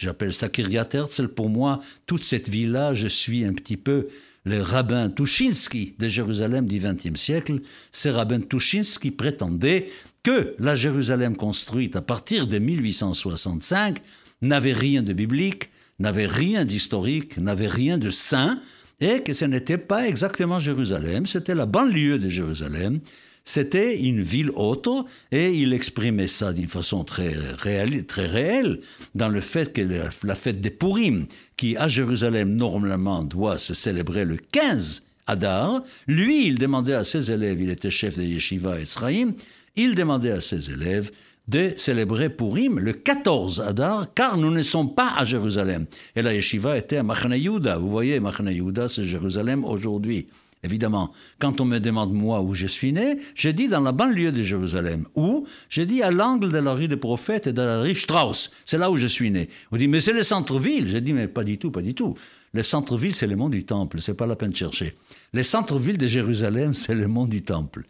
J'appelle 0.00 0.34
ça 0.34 0.48
Kiryat 0.48 0.88
Herzl. 0.92 1.28
Pour 1.28 1.50
moi, 1.50 1.80
toute 2.06 2.24
cette 2.24 2.48
ville-là, 2.48 2.94
je 2.94 3.06
suis 3.06 3.44
un 3.44 3.52
petit 3.52 3.76
peu 3.76 4.08
le 4.44 4.60
rabbin 4.60 5.08
Tuschinski 5.08 5.94
de 6.00 6.08
Jérusalem 6.08 6.66
du 6.66 6.80
XXe 6.80 7.14
siècle. 7.14 7.60
Ce 7.92 8.08
rabbin 8.08 8.40
Tuschinski 8.40 9.12
prétendait 9.12 9.88
que 10.24 10.56
la 10.58 10.74
Jérusalem 10.74 11.36
construite 11.36 11.94
à 11.94 12.02
partir 12.02 12.48
de 12.48 12.58
1865 12.58 14.02
n'avait 14.40 14.72
rien 14.72 15.04
de 15.04 15.12
biblique, 15.12 15.70
n'avait 16.02 16.26
rien 16.26 16.64
d'historique, 16.64 17.38
n'avait 17.38 17.68
rien 17.68 17.96
de 17.96 18.10
saint, 18.10 18.60
et 19.00 19.22
que 19.22 19.32
ce 19.32 19.44
n'était 19.44 19.78
pas 19.78 20.06
exactement 20.06 20.58
Jérusalem, 20.58 21.26
c'était 21.26 21.54
la 21.54 21.66
banlieue 21.66 22.18
de 22.18 22.28
Jérusalem, 22.28 23.00
c'était 23.44 23.98
une 23.98 24.22
ville 24.22 24.50
haute, 24.54 24.88
et 25.32 25.52
il 25.52 25.72
exprimait 25.72 26.26
ça 26.26 26.52
d'une 26.52 26.68
façon 26.68 27.02
très 27.04 27.32
réelle, 27.34 28.04
très 28.04 28.26
réelle 28.26 28.80
dans 29.14 29.28
le 29.28 29.40
fait 29.40 29.72
que 29.72 29.82
la, 30.24 30.34
fête 30.34 30.60
des 30.60 30.70
Purim, 30.70 31.26
qui 31.56 31.76
à 31.76 31.88
Jérusalem 31.88 32.54
normalement 32.54 33.22
doit 33.24 33.58
se 33.58 33.74
célébrer 33.74 34.24
le 34.24 34.36
15 34.36 35.04
Adar, 35.28 35.82
lui, 36.08 36.46
il 36.48 36.58
demandait 36.58 36.94
à 36.94 37.04
ses 37.04 37.30
élèves, 37.30 37.60
il 37.60 37.70
était 37.70 37.90
chef 37.90 38.18
de 38.18 38.24
Yeshiva 38.24 38.80
Etzraïm, 38.80 39.34
il 39.76 39.94
demandait 39.94 40.32
à 40.32 40.40
ses 40.40 40.70
élèves 40.70 41.10
de 41.48 41.72
célébrer 41.76 42.30
Purim 42.30 42.78
le 42.78 42.92
14 42.92 43.60
Adar, 43.60 44.12
car 44.14 44.36
nous 44.36 44.50
ne 44.50 44.62
sommes 44.62 44.94
pas 44.94 45.12
à 45.16 45.24
Jérusalem. 45.24 45.86
Et 46.16 46.22
la 46.22 46.34
yeshiva 46.34 46.78
était 46.78 46.98
à 46.98 47.02
Machane 47.02 47.36
Vous 47.36 47.90
voyez, 47.90 48.20
Machane 48.20 48.54
c'est 48.88 49.04
Jérusalem 49.04 49.64
aujourd'hui. 49.64 50.28
Évidemment, 50.64 51.10
quand 51.40 51.60
on 51.60 51.64
me 51.64 51.80
demande 51.80 52.12
moi 52.12 52.40
où 52.40 52.54
je 52.54 52.68
suis 52.68 52.92
né, 52.92 53.16
je 53.34 53.48
dis 53.48 53.66
dans 53.66 53.80
la 53.80 53.90
banlieue 53.90 54.30
de 54.30 54.42
Jérusalem. 54.42 55.06
Où 55.16 55.44
Je 55.68 55.82
dis 55.82 56.02
à 56.02 56.12
l'angle 56.12 56.52
de 56.52 56.58
la 56.58 56.72
rue 56.72 56.86
des 56.86 56.96
prophètes 56.96 57.48
et 57.48 57.52
de 57.52 57.62
la 57.62 57.80
rue 57.80 57.96
Strauss. 57.96 58.52
C'est 58.64 58.78
là 58.78 58.90
où 58.90 58.96
je 58.96 59.08
suis 59.08 59.30
né. 59.32 59.48
On 59.72 59.76
dit, 59.76 59.88
mais 59.88 59.98
c'est 59.98 60.12
le 60.12 60.22
centre-ville. 60.22 60.88
Je 60.88 60.98
dis, 60.98 61.12
mais 61.12 61.26
pas 61.26 61.42
du 61.42 61.58
tout, 61.58 61.72
pas 61.72 61.82
du 61.82 61.94
tout. 61.94 62.14
Le 62.54 62.62
centre-ville, 62.62 63.14
c'est 63.14 63.26
le 63.26 63.34
mont 63.34 63.48
du 63.48 63.64
temple. 63.64 64.00
C'est 64.00 64.16
pas 64.16 64.26
la 64.26 64.36
peine 64.36 64.50
de 64.50 64.56
chercher. 64.56 64.94
Le 65.32 65.42
centre-ville 65.42 65.98
de 65.98 66.06
Jérusalem, 66.06 66.72
c'est 66.74 66.94
le 66.94 67.08
mont 67.08 67.26
du 67.26 67.42
temple. 67.42 67.82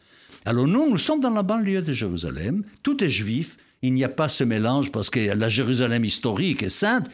Alors 0.44 0.66
nous, 0.66 0.90
nous 0.90 0.99
sommes 0.99 1.20
dans 1.20 1.30
la 1.30 1.42
banlieue 1.42 1.82
de 1.82 1.92
Jérusalem, 1.92 2.64
tout 2.82 3.02
est 3.04 3.08
juif, 3.08 3.56
il 3.82 3.94
n'y 3.94 4.04
a 4.04 4.08
pas 4.08 4.28
ce 4.28 4.44
mélange 4.44 4.90
parce 4.90 5.11
que 5.11 5.20
la 5.20 5.49
Jérusalem 5.49 6.04
historique 6.04 6.62
est 6.62 6.68
sainte, 6.68 7.08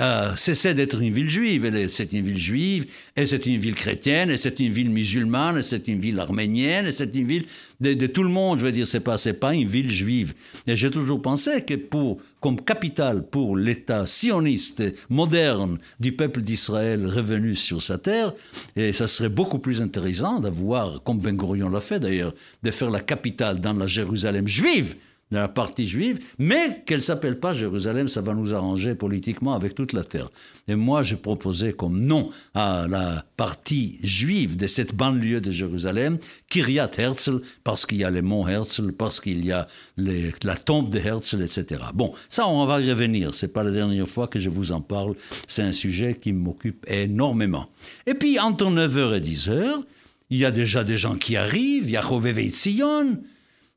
euh, 0.00 0.34
cessait 0.36 0.74
d'être 0.74 1.00
une 1.02 1.12
ville 1.12 1.28
juive. 1.28 1.88
C'est 1.88 2.12
une 2.12 2.24
ville 2.24 2.38
juive, 2.38 2.86
et 3.16 3.26
c'est 3.26 3.44
une 3.46 3.58
ville 3.58 3.74
chrétienne, 3.74 4.30
et 4.30 4.36
c'est 4.36 4.58
une 4.60 4.72
ville 4.72 4.90
musulmane, 4.90 5.58
et 5.58 5.62
c'est 5.62 5.88
une 5.88 5.98
ville 5.98 6.18
arménienne, 6.18 6.86
et 6.86 6.92
c'est 6.92 7.14
une 7.14 7.26
ville 7.26 7.44
de, 7.80 8.06
tout 8.06 8.22
le 8.22 8.30
monde. 8.30 8.60
Je 8.60 8.64
veux 8.64 8.72
dire, 8.72 8.86
c'est 8.86 9.00
pas, 9.00 9.16
pas 9.40 9.54
une 9.54 9.68
ville 9.68 9.90
juive. 9.90 10.34
Et 10.66 10.76
j'ai 10.76 10.90
toujours 10.90 11.20
pensé 11.20 11.62
que 11.62 11.74
pour, 11.74 12.18
comme 12.40 12.60
capitale 12.60 13.26
pour 13.28 13.56
l'État 13.56 14.06
sioniste 14.06 14.82
moderne 15.10 15.78
du 16.00 16.12
peuple 16.12 16.40
d'Israël 16.40 17.06
revenu 17.06 17.54
sur 17.54 17.82
sa 17.82 17.98
terre, 17.98 18.32
et 18.76 18.92
ça 18.92 19.06
serait 19.06 19.28
beaucoup 19.28 19.58
plus 19.58 19.82
intéressant 19.82 20.40
d'avoir, 20.40 21.02
comme 21.02 21.18
Ben 21.18 21.36
Gurion 21.36 21.68
l'a 21.68 21.80
fait 21.80 22.00
d'ailleurs, 22.00 22.34
de 22.62 22.70
faire 22.70 22.90
la 22.90 23.00
capitale 23.00 23.60
dans 23.60 23.74
la 23.74 23.86
Jérusalem 23.86 24.46
juive 24.48 24.94
de 25.32 25.38
la 25.38 25.48
partie 25.48 25.86
juive, 25.86 26.20
mais 26.38 26.82
qu'elle 26.86 27.02
s'appelle 27.02 27.40
pas 27.40 27.52
Jérusalem, 27.52 28.06
ça 28.06 28.20
va 28.20 28.34
nous 28.34 28.54
arranger 28.54 28.94
politiquement 28.94 29.54
avec 29.54 29.74
toute 29.74 29.92
la 29.92 30.04
terre. 30.04 30.30
Et 30.68 30.76
moi, 30.76 31.02
j'ai 31.02 31.16
proposé 31.16 31.72
comme 31.72 32.00
nom 32.00 32.30
à 32.54 32.86
la 32.88 33.24
partie 33.36 33.98
juive 34.02 34.56
de 34.56 34.66
cette 34.66 34.94
banlieue 34.94 35.40
de 35.40 35.50
Jérusalem, 35.50 36.18
Kiryat 36.48 36.90
Herzl, 36.96 37.40
parce 37.64 37.86
qu'il 37.86 37.98
y 37.98 38.04
a 38.04 38.10
les 38.10 38.22
monts 38.22 38.46
Herzl, 38.46 38.92
parce 38.92 39.20
qu'il 39.20 39.44
y 39.44 39.52
a 39.52 39.66
la 39.96 40.54
tombe 40.54 40.90
de 40.90 40.98
Herzl, 40.98 41.42
etc. 41.42 41.82
Bon, 41.94 42.12
ça, 42.28 42.46
on 42.46 42.64
va 42.66 42.80
y 42.80 42.90
revenir. 42.90 43.34
C'est 43.34 43.52
pas 43.52 43.64
la 43.64 43.70
dernière 43.70 44.08
fois 44.08 44.28
que 44.28 44.38
je 44.38 44.50
vous 44.50 44.70
en 44.72 44.80
parle. 44.80 45.14
C'est 45.48 45.62
un 45.62 45.72
sujet 45.72 46.14
qui 46.14 46.32
m'occupe 46.32 46.84
énormément. 46.88 47.68
Et 48.06 48.14
puis, 48.14 48.38
entre 48.38 48.66
9h 48.66 49.16
et 49.16 49.20
10h, 49.20 49.82
il 50.30 50.38
y 50.38 50.44
a 50.44 50.50
déjà 50.50 50.84
des 50.84 50.96
gens 50.96 51.16
qui 51.16 51.36
arrivent, 51.36 51.84
il 51.84 51.90
y 51.90 51.96
a 51.96 52.00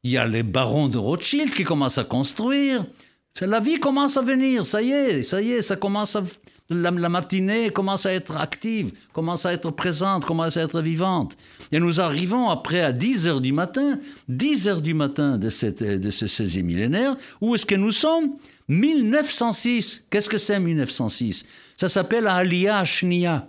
il 0.06 0.12
y 0.12 0.18
a 0.20 0.28
les 0.28 0.44
barons 0.44 0.88
de 0.88 1.00
Rothschild 1.00 1.52
qui 1.52 1.64
commencent 1.64 1.98
à 1.98 2.04
construire. 2.04 2.86
La 3.42 3.60
vie 3.60 3.80
commence 3.80 4.18
à 4.18 4.22
venir, 4.22 4.64
ça 4.64 4.80
y 4.84 4.92
est, 4.92 5.24
ça 5.24 5.42
y 5.42 5.52
est, 5.52 5.64
ça 5.64 5.78
commence 5.78 6.16
à, 6.16 6.24
la, 6.70 6.92
matinée 6.92 7.72
commence 7.72 8.06
à 8.06 8.14
être 8.14 8.38
active, 8.38 8.92
commence 9.14 9.48
à 9.48 9.54
être 9.54 9.72
présente, 9.72 10.24
commence 10.24 10.58
à 10.58 10.62
être 10.62 10.80
vivante. 10.80 11.36
Et 11.72 11.80
nous 11.80 12.00
arrivons 12.00 12.50
après 12.50 12.82
à 12.82 12.92
10 12.92 13.28
heures 13.28 13.42
du 13.42 13.52
matin, 13.52 14.00
10 14.30 14.68
heures 14.68 14.82
du 14.82 14.94
matin 14.94 15.40
de, 15.40 15.50
cette, 15.50 15.82
de 15.84 16.10
ce 16.12 16.28
16e 16.28 16.62
millénaire, 16.62 17.18
où 17.42 17.56
est-ce 17.56 17.66
que 17.66 17.76
nous 17.76 17.92
sommes? 17.92 18.36
1906. 18.68 20.06
Qu'est-ce 20.12 20.30
que 20.30 20.38
c'est 20.38 20.60
1906 20.60 21.48
Ça 21.76 21.90
s'appelle 21.90 22.28
Aliyah 22.28 22.86
Shnia. 22.86 23.48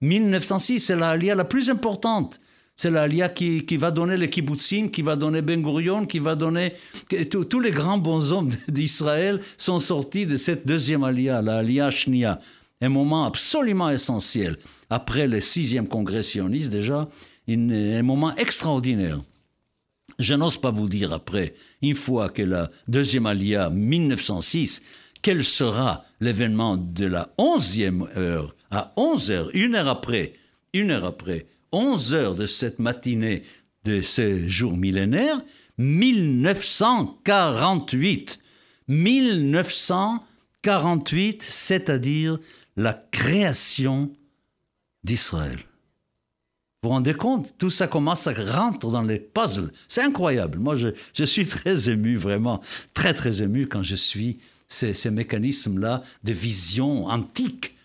1906, 0.00 0.80
c'est 0.80 0.96
l'Aliyah 0.96 1.36
la 1.36 1.44
plus 1.44 1.70
importante. 1.70 2.40
C'est 2.82 2.90
l'Alia 2.90 3.28
qui, 3.28 3.64
qui, 3.64 3.76
va 3.76 3.92
donner 3.92 4.16
les 4.16 4.28
kibbutzim, 4.28 4.88
qui 4.88 5.02
va 5.02 5.14
donner 5.14 5.40
Ben 5.40 5.62
Gurion, 5.62 6.04
qui 6.04 6.18
va 6.18 6.34
donner... 6.34 6.72
Tous 7.30 7.60
les 7.60 7.70
grands 7.70 7.98
bons 7.98 8.32
hommes 8.32 8.48
d'Israël 8.68 9.40
sont 9.56 9.78
sortis 9.78 10.26
de 10.26 10.34
cette 10.34 10.66
deuxième 10.66 11.04
Alia, 11.04 11.40
la. 11.42 11.62
Un 12.80 12.88
moment 12.88 13.24
absolument 13.24 13.88
essentiel. 13.88 14.58
Après 14.90 15.28
le 15.28 15.38
sixième 15.38 15.86
congrès 15.86 16.24
sioniste, 16.24 16.72
déjà, 16.72 17.08
un 17.48 18.02
moment 18.02 18.34
extraordinaire. 18.34 19.20
Je 20.18 20.34
n'ose 20.34 20.56
pas 20.56 20.72
vous 20.72 20.88
dire 20.88 21.12
après, 21.12 21.54
une 21.82 21.94
fois 21.94 22.30
que 22.30 22.42
la 22.42 22.68
deuxième 22.88 23.26
Alia, 23.26 23.70
1906, 23.70 24.82
quel 25.22 25.44
sera 25.44 26.02
l'événement 26.18 26.76
de 26.76 27.06
la 27.06 27.28
onzième 27.38 28.08
heure, 28.16 28.56
à 28.72 28.92
onze 28.96 29.30
heures, 29.30 29.50
une 29.54 29.76
heure 29.76 29.86
après, 29.86 30.32
une 30.72 30.90
heure 30.90 31.04
après, 31.04 31.46
11 31.72 32.14
heures 32.14 32.34
de 32.34 32.46
cette 32.46 32.78
matinée 32.78 33.42
de 33.84 34.00
ce 34.02 34.46
jour 34.46 34.76
millénaire, 34.76 35.40
1948. 35.78 38.38
1948, 38.88 41.42
c'est-à-dire 41.42 42.38
la 42.76 42.92
création 42.92 44.12
d'Israël. 45.04 45.58
Vous 46.82 46.88
vous 46.88 46.96
rendez 46.96 47.14
compte? 47.14 47.54
Tout 47.58 47.70
ça 47.70 47.86
commence 47.86 48.26
à 48.26 48.32
rentrer 48.32 48.90
dans 48.90 49.02
les 49.02 49.20
puzzles. 49.20 49.70
C'est 49.86 50.02
incroyable. 50.02 50.58
Moi, 50.58 50.74
je, 50.76 51.24
suis 51.24 51.46
très 51.46 51.88
ému, 51.88 52.16
vraiment, 52.16 52.60
très, 52.92 53.14
très 53.14 53.42
ému 53.42 53.68
quand 53.68 53.84
je 53.84 53.94
suis 53.94 54.40
ces, 54.66 54.92
ces 54.92 55.12
mécanismes-là 55.12 56.02
de 56.24 56.32
vision 56.32 57.06
antique 57.06 57.76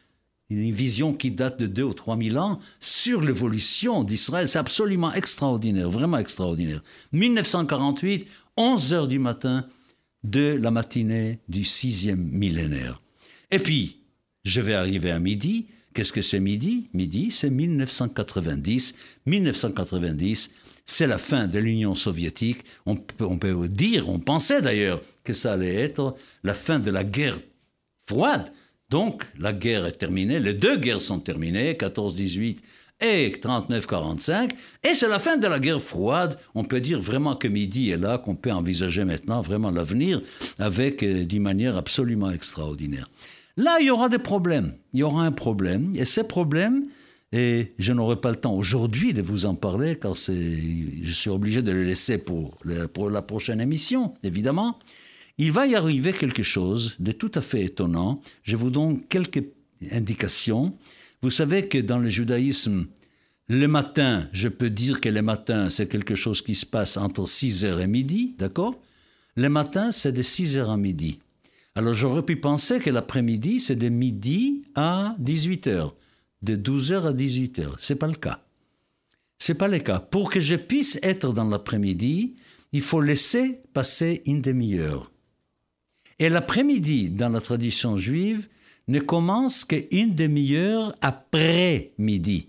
une 0.49 0.71
vision 0.71 1.13
qui 1.13 1.31
date 1.31 1.59
de 1.59 1.67
2 1.67 1.83
ou 1.83 1.93
3 1.93 2.17
000 2.17 2.37
ans 2.37 2.59
sur 2.79 3.21
l'évolution 3.21 4.03
d'Israël. 4.03 4.47
C'est 4.47 4.59
absolument 4.59 5.13
extraordinaire, 5.13 5.89
vraiment 5.89 6.17
extraordinaire. 6.17 6.83
1948, 7.11 8.27
11 8.55 8.93
heures 8.93 9.07
du 9.07 9.19
matin 9.19 9.65
de 10.23 10.57
la 10.59 10.71
matinée 10.71 11.39
du 11.49 11.63
sixième 11.63 12.23
millénaire. 12.31 13.01
Et 13.51 13.59
puis, 13.59 13.97
je 14.45 14.61
vais 14.61 14.73
arriver 14.73 15.11
à 15.11 15.19
midi. 15.19 15.67
Qu'est-ce 15.93 16.13
que 16.13 16.21
c'est 16.21 16.39
midi? 16.39 16.89
Midi, 16.93 17.31
c'est 17.31 17.49
1990. 17.49 18.95
1990, 19.25 20.53
c'est 20.85 21.07
la 21.07 21.17
fin 21.17 21.47
de 21.47 21.59
l'Union 21.59 21.95
soviétique. 21.95 22.61
On 22.85 22.95
peut, 22.95 23.25
on 23.25 23.37
peut 23.37 23.67
dire, 23.67 24.09
on 24.09 24.19
pensait 24.19 24.61
d'ailleurs 24.61 25.01
que 25.23 25.33
ça 25.33 25.53
allait 25.53 25.75
être 25.75 26.15
la 26.43 26.53
fin 26.53 26.79
de 26.79 26.91
la 26.91 27.03
guerre 27.03 27.37
froide 28.05 28.51
donc, 28.89 29.23
la 29.37 29.51
guerre 29.51 29.85
est 29.85 29.97
terminée, 29.97 30.39
les 30.39 30.53
deux 30.53 30.77
guerres 30.77 31.01
sont 31.01 31.19
terminées, 31.19 31.73
14-18 31.73 32.59
et 33.01 33.29
39-45, 33.29 34.49
et 34.83 34.95
c'est 34.95 35.09
la 35.09 35.19
fin 35.19 35.35
de 35.35 35.45
la 35.45 35.59
guerre 35.59 35.81
froide. 35.81 36.39
On 36.55 36.63
peut 36.63 36.79
dire 36.79 37.01
vraiment 37.01 37.35
que 37.35 37.49
midi 37.49 37.91
est 37.91 37.97
là, 37.97 38.17
qu'on 38.17 38.35
peut 38.35 38.51
envisager 38.51 39.03
maintenant 39.03 39.41
vraiment 39.41 39.71
l'avenir 39.71 40.21
avec 40.57 41.03
euh, 41.03 41.25
d'une 41.25 41.43
manière 41.43 41.75
absolument 41.75 42.31
extraordinaire. 42.31 43.09
Là, 43.57 43.77
il 43.81 43.87
y 43.87 43.91
aura 43.91 44.07
des 44.07 44.19
problèmes. 44.19 44.73
Il 44.93 45.01
y 45.01 45.03
aura 45.03 45.23
un 45.23 45.33
problème, 45.33 45.91
et 45.95 46.05
ces 46.05 46.23
problèmes, 46.23 46.85
et 47.33 47.73
je 47.77 47.91
n'aurai 47.91 48.15
pas 48.15 48.29
le 48.29 48.37
temps 48.37 48.53
aujourd'hui 48.53 49.11
de 49.11 49.21
vous 49.21 49.45
en 49.45 49.55
parler, 49.55 49.97
car 49.97 50.15
je 50.15 51.11
suis 51.11 51.29
obligé 51.29 51.61
de 51.61 51.73
le 51.73 51.83
laisser 51.83 52.17
pour 52.17 52.57
la 52.63 53.21
prochaine 53.21 53.59
émission, 53.59 54.13
évidemment. 54.23 54.79
Il 55.37 55.51
va 55.51 55.67
y 55.67 55.75
arriver 55.75 56.13
quelque 56.13 56.43
chose 56.43 56.95
de 56.99 57.11
tout 57.11 57.31
à 57.35 57.41
fait 57.41 57.65
étonnant. 57.65 58.21
Je 58.43 58.55
vous 58.55 58.71
donne 58.71 59.03
quelques 59.07 59.43
indications. 59.91 60.75
Vous 61.21 61.29
savez 61.29 61.67
que 61.67 61.77
dans 61.77 61.99
le 61.99 62.09
judaïsme, 62.09 62.87
le 63.47 63.67
matin, 63.67 64.27
je 64.33 64.47
peux 64.47 64.69
dire 64.69 64.99
que 64.99 65.09
le 65.09 65.21
matin, 65.21 65.69
c'est 65.69 65.87
quelque 65.87 66.15
chose 66.15 66.41
qui 66.41 66.55
se 66.55 66.65
passe 66.65 66.97
entre 66.97 67.23
6h 67.23 67.79
et 67.79 67.87
midi, 67.87 68.35
d'accord? 68.37 68.81
Le 69.35 69.49
matin, 69.49 69.91
c'est 69.91 70.11
de 70.11 70.21
6h 70.21 70.71
à 70.71 70.77
midi. 70.77 71.19
Alors 71.75 71.93
j'aurais 71.93 72.23
pu 72.23 72.37
penser 72.37 72.79
que 72.79 72.89
l'après-midi, 72.89 73.59
c'est 73.59 73.75
de 73.75 73.89
midi 73.89 74.63
à 74.73 75.15
18h. 75.21 75.91
de 76.41 76.55
12h 76.55 77.07
à 77.07 77.13
18h. 77.13 77.75
C'est 77.79 77.95
pas 77.95 78.07
le 78.07 78.15
cas. 78.15 78.43
C'est 79.37 79.53
pas 79.53 79.67
le 79.67 79.79
cas. 79.79 79.99
Pour 79.99 80.29
que 80.29 80.39
je 80.39 80.55
puisse 80.55 80.99
être 81.03 81.33
dans 81.33 81.45
l'après-midi, 81.45 82.35
il 82.73 82.81
faut 82.81 83.01
laisser 83.01 83.61
passer 83.73 84.21
une 84.25 84.41
demi-heure. 84.41 85.11
Et 86.19 86.29
l'après-midi, 86.29 87.09
dans 87.09 87.29
la 87.29 87.41
tradition 87.41 87.97
juive, 87.97 88.47
ne 88.87 88.99
commence 88.99 89.65
qu'une 89.65 90.15
demi-heure 90.15 90.95
après 91.01 91.91
midi. 91.97 92.47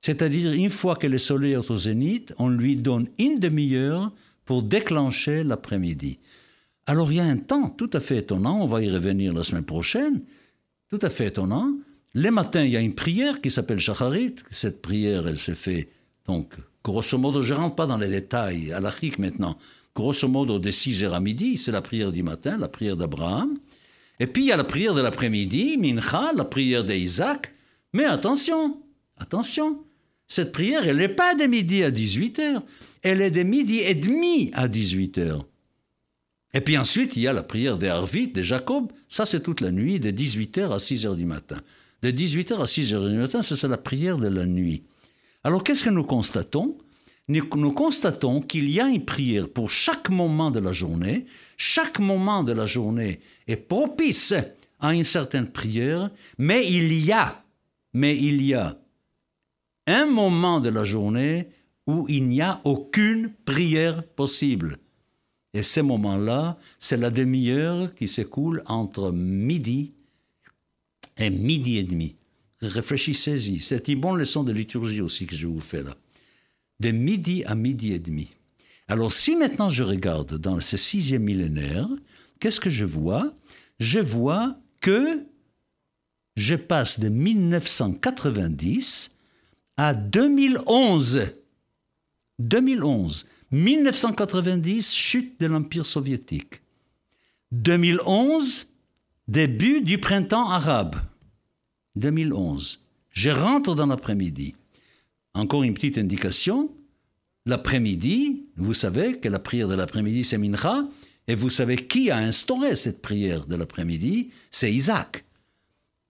C'est-à-dire, 0.00 0.52
une 0.52 0.70
fois 0.70 0.96
que 0.96 1.06
le 1.06 1.18
soleil 1.18 1.52
est 1.52 1.70
au 1.70 1.76
zénith, 1.76 2.34
on 2.38 2.48
lui 2.48 2.76
donne 2.76 3.08
une 3.18 3.38
demi-heure 3.38 4.12
pour 4.44 4.62
déclencher 4.62 5.44
l'après-midi. 5.44 6.18
Alors 6.86 7.12
il 7.12 7.16
y 7.16 7.20
a 7.20 7.24
un 7.24 7.36
temps 7.36 7.68
tout 7.68 7.90
à 7.92 8.00
fait 8.00 8.18
étonnant, 8.18 8.60
on 8.60 8.66
va 8.66 8.82
y 8.82 8.90
revenir 8.90 9.32
la 9.32 9.44
semaine 9.44 9.64
prochaine, 9.64 10.22
tout 10.90 10.98
à 11.02 11.10
fait 11.10 11.28
étonnant. 11.28 11.72
Les 12.14 12.30
matins, 12.30 12.64
il 12.64 12.70
y 12.70 12.76
a 12.76 12.80
une 12.80 12.94
prière 12.94 13.40
qui 13.40 13.50
s'appelle 13.50 13.78
Shacharit. 13.78 14.34
Cette 14.50 14.82
prière, 14.82 15.26
elle 15.28 15.38
se 15.38 15.54
fait, 15.54 15.88
donc, 16.26 16.54
grosso 16.84 17.16
modo, 17.16 17.40
je 17.40 17.54
ne 17.54 17.60
rentre 17.60 17.76
pas 17.76 17.86
dans 17.86 17.96
les 17.96 18.10
détails 18.10 18.72
à 18.72 18.80
l'Afrique 18.80 19.18
maintenant. 19.18 19.56
Grosso 19.94 20.26
modo, 20.26 20.58
de 20.58 20.70
6h 20.70 21.12
à 21.12 21.20
midi, 21.20 21.56
c'est 21.56 21.72
la 21.72 21.82
prière 21.82 22.12
du 22.12 22.22
matin, 22.22 22.56
la 22.56 22.68
prière 22.68 22.96
d'Abraham. 22.96 23.58
Et 24.18 24.26
puis, 24.26 24.44
il 24.44 24.48
y 24.48 24.52
a 24.52 24.56
la 24.56 24.64
prière 24.64 24.94
de 24.94 25.02
l'après-midi, 25.02 25.76
Mincha, 25.78 26.32
la 26.34 26.44
prière 26.44 26.84
d'Isaac. 26.84 27.52
Mais 27.92 28.04
attention, 28.04 28.80
attention, 29.18 29.84
cette 30.28 30.52
prière, 30.52 30.86
elle 30.86 30.96
n'est 30.96 31.08
pas 31.08 31.34
de 31.34 31.44
midi 31.44 31.82
à 31.82 31.90
18h, 31.90 32.62
elle 33.02 33.20
est 33.20 33.30
de 33.30 33.42
midi 33.42 33.80
et 33.80 33.94
demi 33.94 34.50
à 34.54 34.66
18h. 34.68 35.42
Et 36.54 36.60
puis 36.60 36.78
ensuite, 36.78 37.16
il 37.16 37.22
y 37.22 37.28
a 37.28 37.32
la 37.32 37.42
prière 37.42 37.78
des 37.78 37.88
Harvit, 37.88 38.28
de 38.28 38.42
Jacob. 38.42 38.92
Ça, 39.08 39.26
c'est 39.26 39.42
toute 39.42 39.60
la 39.60 39.70
nuit, 39.70 40.00
de 40.00 40.10
18h 40.10 40.70
à 40.70 40.76
6h 40.76 41.16
du 41.16 41.24
matin. 41.24 41.56
De 42.02 42.10
18h 42.10 42.54
à 42.60 42.64
6h 42.64 43.10
du 43.10 43.16
matin, 43.16 43.42
c'est 43.42 43.62
la 43.68 43.78
prière 43.78 44.18
de 44.18 44.28
la 44.28 44.46
nuit. 44.46 44.84
Alors, 45.44 45.64
qu'est-ce 45.64 45.84
que 45.84 45.90
nous 45.90 46.04
constatons? 46.04 46.76
Nous, 47.28 47.72
constatons 47.72 48.40
qu'il 48.40 48.70
y 48.70 48.80
a 48.80 48.88
une 48.88 49.04
prière 49.04 49.48
pour 49.48 49.70
chaque 49.70 50.10
moment 50.10 50.50
de 50.50 50.58
la 50.58 50.72
journée. 50.72 51.24
Chaque 51.56 51.98
moment 51.98 52.42
de 52.42 52.52
la 52.52 52.66
journée 52.66 53.20
est 53.46 53.56
propice 53.56 54.34
à 54.80 54.92
une 54.92 55.04
certaine 55.04 55.50
prière, 55.50 56.10
mais 56.38 56.66
il 56.68 56.92
y 56.92 57.12
a, 57.12 57.44
mais 57.94 58.18
il 58.18 58.42
y 58.42 58.54
a 58.54 58.78
un 59.86 60.06
moment 60.06 60.60
de 60.60 60.68
la 60.68 60.84
journée 60.84 61.48
où 61.86 62.06
il 62.08 62.28
n'y 62.28 62.40
a 62.40 62.60
aucune 62.64 63.32
prière 63.44 64.04
possible. 64.04 64.78
Et 65.54 65.62
ces 65.62 65.82
moments-là, 65.82 66.58
c'est 66.78 66.96
la 66.96 67.10
demi-heure 67.10 67.94
qui 67.94 68.08
s'écoule 68.08 68.62
entre 68.66 69.12
midi 69.12 69.92
et 71.18 71.30
midi 71.30 71.78
et 71.78 71.84
demi. 71.84 72.16
Réfléchissez-y. 72.62 73.60
C'est 73.60 73.88
une 73.88 74.00
bonne 74.00 74.18
leçon 74.18 74.44
de 74.44 74.52
liturgie 74.52 75.00
aussi 75.00 75.26
que 75.26 75.36
je 75.36 75.46
vous 75.46 75.60
fais 75.60 75.82
là. 75.82 75.94
De 76.82 76.90
midi 76.90 77.44
à 77.44 77.54
midi 77.54 77.92
et 77.92 78.00
demi. 78.00 78.34
Alors 78.88 79.12
si 79.12 79.36
maintenant 79.36 79.70
je 79.70 79.84
regarde 79.84 80.36
dans 80.36 80.58
ce 80.58 80.76
sixième 80.76 81.22
millénaire, 81.22 81.88
qu'est-ce 82.40 82.58
que 82.58 82.70
je 82.70 82.84
vois? 82.84 83.32
Je 83.78 84.00
vois 84.00 84.56
que 84.80 85.24
je 86.34 86.56
passe 86.56 86.98
de 86.98 87.08
1990 87.08 89.16
à 89.76 89.94
2011. 89.94 91.28
2011. 92.40 93.28
1990, 93.52 94.92
chute 94.92 95.38
de 95.38 95.46
l'Empire 95.46 95.86
soviétique. 95.86 96.62
2011, 97.52 98.66
début 99.28 99.82
du 99.82 99.98
printemps 99.98 100.50
arabe. 100.50 100.96
2011. 101.94 102.80
Je 103.10 103.30
rentre 103.30 103.76
dans 103.76 103.86
l'après-midi. 103.86 104.56
Encore 105.34 105.62
une 105.62 105.74
petite 105.74 105.98
indication. 105.98 106.70
L'après-midi, 107.46 108.46
vous 108.56 108.74
savez 108.74 109.18
que 109.18 109.28
la 109.28 109.38
prière 109.38 109.68
de 109.68 109.74
l'après-midi, 109.74 110.24
c'est 110.24 110.38
Mincha. 110.38 110.86
Et 111.28 111.34
vous 111.34 111.50
savez 111.50 111.76
qui 111.76 112.10
a 112.10 112.18
instauré 112.18 112.76
cette 112.76 113.00
prière 113.00 113.46
de 113.46 113.56
l'après-midi 113.56 114.30
C'est 114.50 114.72
Isaac. 114.72 115.24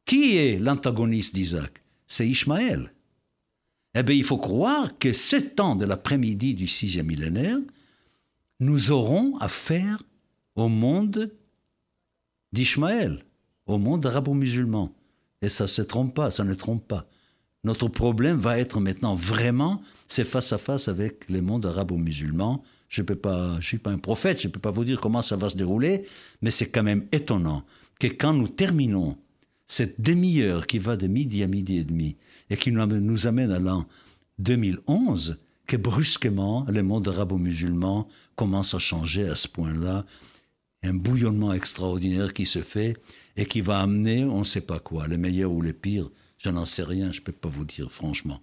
Qui 0.04 0.36
est 0.36 0.58
l'antagoniste 0.58 1.34
d'Isaac? 1.34 1.82
C'est 2.06 2.28
Ishmaël. 2.28 2.92
Eh 3.94 4.02
bien, 4.02 4.14
il 4.14 4.24
faut 4.24 4.38
croire 4.38 4.98
que 4.98 5.12
ce 5.12 5.36
temps 5.36 5.76
de 5.76 5.84
l'après-midi 5.84 6.54
du 6.54 6.66
sixième 6.66 7.06
millénaire, 7.06 7.58
nous 8.60 8.90
aurons 8.90 9.36
affaire 9.38 10.02
au 10.54 10.68
monde 10.68 11.30
d'Ishmaël, 12.52 13.24
au 13.66 13.78
monde 13.78 14.06
arabo-musulman. 14.06 14.94
Et 15.42 15.48
ça 15.48 15.64
ne 15.64 15.68
se 15.68 15.82
trompe 15.82 16.14
pas, 16.14 16.30
ça 16.30 16.44
ne 16.44 16.54
trompe 16.54 16.86
pas. 16.86 17.06
Notre 17.64 17.86
problème 17.86 18.36
va 18.36 18.58
être 18.58 18.80
maintenant 18.80 19.14
vraiment, 19.14 19.80
c'est 20.08 20.24
face 20.24 20.52
à 20.52 20.58
face 20.58 20.88
avec 20.88 21.30
le 21.30 21.40
monde 21.42 21.64
arabo-musulman. 21.64 22.62
Je 22.88 23.02
ne 23.02 23.60
suis 23.60 23.78
pas 23.78 23.90
un 23.90 23.98
prophète, 23.98 24.42
je 24.42 24.48
ne 24.48 24.52
peux 24.52 24.60
pas 24.60 24.72
vous 24.72 24.84
dire 24.84 25.00
comment 25.00 25.22
ça 25.22 25.36
va 25.36 25.48
se 25.48 25.56
dérouler, 25.56 26.02
mais 26.42 26.50
c'est 26.50 26.70
quand 26.70 26.82
même 26.82 27.06
étonnant 27.12 27.64
que 28.00 28.08
quand 28.08 28.32
nous 28.32 28.48
terminons 28.48 29.16
cette 29.68 30.00
demi-heure 30.00 30.66
qui 30.66 30.78
va 30.78 30.96
de 30.96 31.06
midi 31.06 31.42
à 31.42 31.46
midi 31.46 31.78
et 31.78 31.84
demi, 31.84 32.16
et 32.50 32.56
qui 32.56 32.72
nous 32.72 33.26
amène 33.26 33.52
à 33.52 33.60
l'an 33.60 33.86
2011, 34.40 35.38
que 35.66 35.76
brusquement 35.76 36.66
le 36.68 36.82
monde 36.82 37.08
arabo-musulman 37.08 38.08
commence 38.34 38.74
à 38.74 38.80
changer 38.80 39.28
à 39.28 39.36
ce 39.36 39.46
point-là, 39.46 40.04
un 40.82 40.94
bouillonnement 40.94 41.52
extraordinaire 41.52 42.34
qui 42.34 42.44
se 42.44 42.58
fait 42.58 42.96
et 43.36 43.46
qui 43.46 43.60
va 43.60 43.78
amener 43.78 44.24
on 44.24 44.40
ne 44.40 44.44
sait 44.44 44.60
pas 44.62 44.80
quoi, 44.80 45.06
le 45.06 45.16
meilleur 45.16 45.52
ou 45.52 45.62
le 45.62 45.72
pire, 45.72 46.10
je 46.42 46.50
n'en 46.50 46.64
sais 46.64 46.82
rien, 46.82 47.12
je 47.12 47.20
ne 47.20 47.24
peux 47.24 47.32
pas 47.32 47.48
vous 47.48 47.64
dire 47.64 47.90
franchement. 47.90 48.40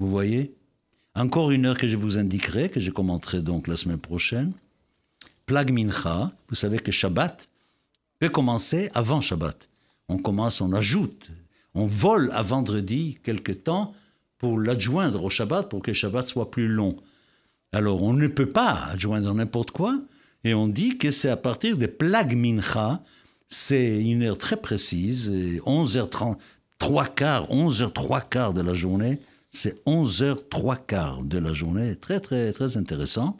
Vous 0.00 0.08
voyez? 0.08 0.54
Encore 1.14 1.50
une 1.50 1.66
heure 1.66 1.78
que 1.78 1.86
je 1.86 1.96
vous 1.96 2.18
indiquerai, 2.18 2.68
que 2.70 2.80
je 2.80 2.90
commenterai 2.90 3.40
donc 3.40 3.68
la 3.68 3.76
semaine 3.76 3.98
prochaine. 3.98 4.52
Plag 5.46 5.72
Mincha, 5.72 6.32
vous 6.48 6.54
savez 6.54 6.78
que 6.78 6.90
Shabbat 6.90 7.48
peut 8.18 8.28
commencer 8.28 8.90
avant 8.94 9.20
Shabbat. 9.20 9.68
On 10.08 10.18
commence, 10.18 10.60
on 10.60 10.72
ajoute 10.72 11.30
on 11.74 11.86
vole 11.86 12.30
à 12.32 12.42
vendredi 12.42 13.18
quelque 13.22 13.52
temps 13.52 13.92
pour 14.38 14.58
l'adjoindre 14.58 15.24
au 15.24 15.30
Shabbat, 15.30 15.68
pour 15.68 15.82
que 15.82 15.92
Shabbat 15.92 16.28
soit 16.28 16.50
plus 16.50 16.68
long. 16.68 16.96
Alors 17.72 18.02
on 18.02 18.12
ne 18.12 18.28
peut 18.28 18.50
pas 18.50 18.84
adjoindre 18.92 19.34
n'importe 19.34 19.72
quoi, 19.72 20.00
et 20.44 20.54
on 20.54 20.68
dit 20.68 20.98
que 20.98 21.10
c'est 21.10 21.30
à 21.30 21.36
partir 21.36 21.76
des 21.76 21.88
Plag 21.88 22.36
Mincha, 22.36 23.02
c'est 23.48 24.00
une 24.00 24.22
heure 24.22 24.38
très 24.38 24.56
précise, 24.56 25.32
11h30, 25.32 26.36
3 26.84 27.06
quarts, 27.06 27.50
11h 27.50 27.92
3 27.94 28.20
quarts 28.20 28.52
de 28.52 28.60
la 28.60 28.74
journée, 28.74 29.18
c'est 29.50 29.82
11h 29.86 30.50
3 30.50 30.76
quarts 30.76 31.22
de 31.22 31.38
la 31.38 31.54
journée, 31.54 31.96
très 31.96 32.20
très 32.20 32.52
très 32.52 32.76
intéressant. 32.76 33.38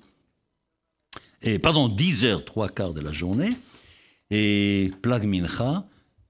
Et 1.43 1.59
pardon, 1.59 1.91
10h 1.91 2.45
3 2.45 2.71
quarts 2.71 2.95
de 2.95 3.03
la 3.03 3.13
journée, 3.13 3.51
et 4.31 4.91
Plag 5.03 5.27
Mincha, 5.27 5.87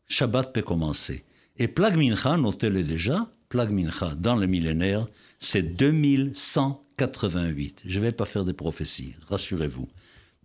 Shabbat 0.09 0.53
peut 0.53 0.63
commencer. 0.63 1.25
Et 1.57 1.69
Plag 1.69 1.97
Mincha, 1.97 2.37
notez-le 2.37 2.83
déjà, 2.83 3.31
Plag 3.49 3.71
Mincha 3.71 4.17
dans 4.17 4.35
le 4.35 4.49
millénaire, 4.49 5.07
c'est 5.39 5.63
2188. 5.63 7.83
Je 7.87 8.01
ne 8.01 8.05
vais 8.05 8.11
pas 8.11 8.25
faire 8.25 8.45
des 8.45 8.55
prophéties, 8.55 9.15
rassurez-vous. 9.29 9.87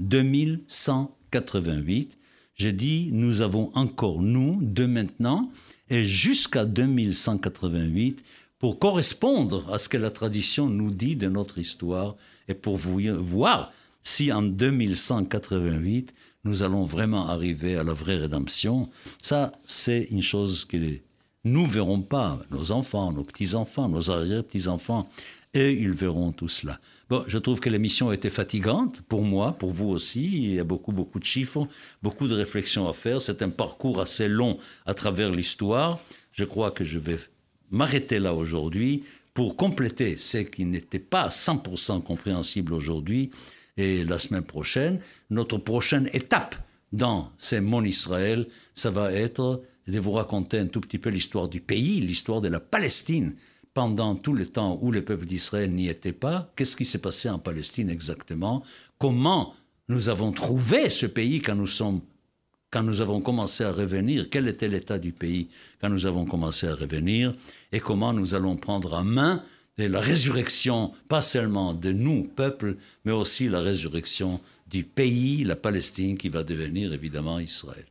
2188. 0.02 2.16
J'ai 2.54 2.74
dit, 2.74 3.10
nous 3.12 3.42
avons 3.42 3.72
encore, 3.74 4.22
nous, 4.22 4.60
de 4.62 4.86
maintenant, 4.86 5.50
et 5.90 6.06
jusqu'à 6.06 6.66
2188, 6.66 8.24
pour 8.60 8.78
correspondre 8.78 9.74
à 9.74 9.78
ce 9.78 9.90
que 9.90 9.98
la 9.98 10.10
tradition 10.10 10.68
nous 10.68 10.92
dit 10.92 11.16
de 11.16 11.30
notre 11.30 11.58
histoire, 11.58 12.16
et 12.48 12.54
pour 12.54 12.78
voir 12.78 13.72
si 14.04 14.32
en 14.32 14.42
2188, 14.42 16.14
nous 16.44 16.64
allons 16.64 16.86
vraiment 16.86 17.28
arriver 17.28 17.76
à 17.76 17.84
la 17.84 17.94
vraie 17.94 18.18
rédemption. 18.18 18.90
Ça, 19.22 19.52
c'est 19.66 20.08
une 20.12 20.22
chose 20.22 20.66
que 20.66 20.78
nous 21.44 21.64
ne 21.64 21.72
verrons 21.72 22.02
pas, 22.02 22.40
nos 22.52 22.72
enfants, 22.72 23.12
nos 23.12 23.24
petits-enfants, 23.24 23.90
nos 23.90 24.10
arrière-petits-enfants, 24.10 25.10
et 25.54 25.72
ils 25.72 25.92
verront 25.92 26.32
tout 26.32 26.50
cela. 26.50 26.80
Bon, 27.10 27.24
je 27.26 27.40
trouve 27.40 27.60
que 27.60 27.72
l'émission 27.72 28.12
était 28.12 28.30
fatigante 28.30 29.02
pour 29.02 29.24
moi, 29.24 29.54
pour 29.54 29.72
vous 29.72 29.88
aussi. 29.88 30.26
Il 30.26 30.54
y 30.54 30.60
a 30.60 30.64
beaucoup, 30.64 30.92
beaucoup 30.92 31.18
de 31.18 31.26
chiffres, 31.26 31.68
beaucoup 32.04 32.28
de 32.28 32.36
réflexions 32.36 32.88
à 32.88 32.94
faire. 32.94 33.20
C'est 33.20 33.42
un 33.42 33.50
parcours 33.50 34.00
assez 34.00 34.28
long 34.28 34.60
à 34.86 34.94
travers 34.94 35.32
l'histoire. 35.32 36.00
Je 36.32 36.44
crois 36.44 36.70
que 36.70 36.84
je 36.84 37.00
vais 37.00 37.18
m'arrêter 37.72 38.20
là 38.20 38.36
aujourd'hui 38.36 39.04
pour 39.34 39.56
compléter 39.56 40.18
ce 40.18 40.38
qui 40.38 40.66
n'était 40.66 41.00
pas 41.00 41.30
100% 41.30 42.04
compréhensible 42.04 42.74
aujourd'hui 42.74 43.32
et 43.76 44.04
la 44.04 44.20
semaine 44.20 44.44
prochaine, 44.44 45.00
notre 45.32 45.58
prochaine 45.58 46.10
étape 46.14 46.56
dans 46.92 47.32
ces 47.38 47.60
Mon 47.60 47.84
Israël, 47.84 48.48
ça 48.76 48.92
va 48.92 49.12
être 49.14 49.64
de 49.88 50.00
vous 50.00 50.12
raconter 50.12 50.60
un 50.60 50.68
tout 50.68 50.82
petit 50.82 51.00
peu 51.00 51.10
l'histoire 51.10 51.48
du 51.48 51.60
pays, 51.60 52.02
l'histoire 52.02 52.42
de 52.42 52.50
la 52.50 52.60
Palestine. 52.60 53.36
Pendant 53.74 54.16
tout 54.16 54.34
le 54.34 54.46
temps 54.46 54.80
où 54.82 54.92
le 54.92 55.04
peuple 55.04 55.26
d'Israël 55.26 55.72
n'y 55.72 55.88
était 55.88 56.14
pas, 56.14 56.52
qu'est-ce 56.56 56.76
qui 56.76 56.86
s'est 56.86 57.00
passé 57.00 57.30
en 57.30 57.40
Palestine 57.40 57.90
exactement? 57.90 58.64
Comment 58.98 59.54
nous 59.88 60.10
avons 60.10 60.32
trouvé 60.32 60.90
ce 60.90 61.06
pays 61.06 61.42
quand 61.42 61.56
nous 61.56 61.68
sommes 61.68 62.02
quand 62.72 62.84
nous 62.84 63.02
avons 63.02 63.20
commencé 63.20 63.64
à 63.64 63.72
revenir, 63.72 64.30
quel 64.30 64.48
était 64.48 64.68
l'état 64.68 65.00
du 65.00 65.12
pays 65.12 65.48
quand 65.82 65.90
nous 65.90 66.06
avons 66.06 66.26
commencé 66.26 66.68
à 66.68 66.76
revenir, 66.76 67.34
et 67.72 67.80
comment 67.80 68.14
nous 68.14 68.36
allons 68.36 68.58
prendre 68.58 68.94
en 68.94 69.04
main 69.04 69.42
la 69.88 70.00
résurrection, 70.00 70.92
pas 71.08 71.22
seulement 71.22 71.74
de 71.74 71.92
nous, 71.92 72.24
peuple, 72.24 72.76
mais 73.06 73.12
aussi 73.12 73.48
la 73.48 73.62
résurrection 73.62 74.42
du 74.68 74.84
pays, 74.84 75.44
la 75.44 75.56
Palestine, 75.56 76.18
qui 76.18 76.30
va 76.30 76.44
devenir 76.44 76.94
évidemment 76.94 77.40
Israël. 77.40 77.86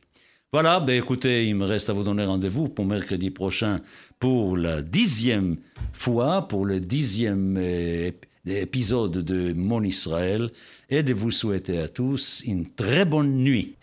Voilà, 0.51 0.79
ben 0.79 0.97
écoutez, 0.97 1.47
il 1.47 1.53
me 1.53 1.65
reste 1.65 1.91
à 1.91 1.93
vous 1.93 2.03
donner 2.03 2.25
rendez-vous 2.25 2.69
pour 2.69 2.83
mercredi 2.83 3.29
prochain 3.29 3.81
pour 4.19 4.57
la 4.57 4.81
dixième 4.81 5.57
fois, 5.93 6.47
pour 6.47 6.65
le 6.65 6.79
dixième 6.79 7.55
épisode 8.47 9.23
de 9.23 9.53
Mon 9.53 9.83
Israël, 9.83 10.49
et 10.89 11.03
de 11.03 11.13
vous 11.13 11.29
souhaiter 11.29 11.77
à 11.77 11.87
tous 11.87 12.41
une 12.47 12.65
très 12.67 13.05
bonne 13.05 13.35
nuit. 13.35 13.75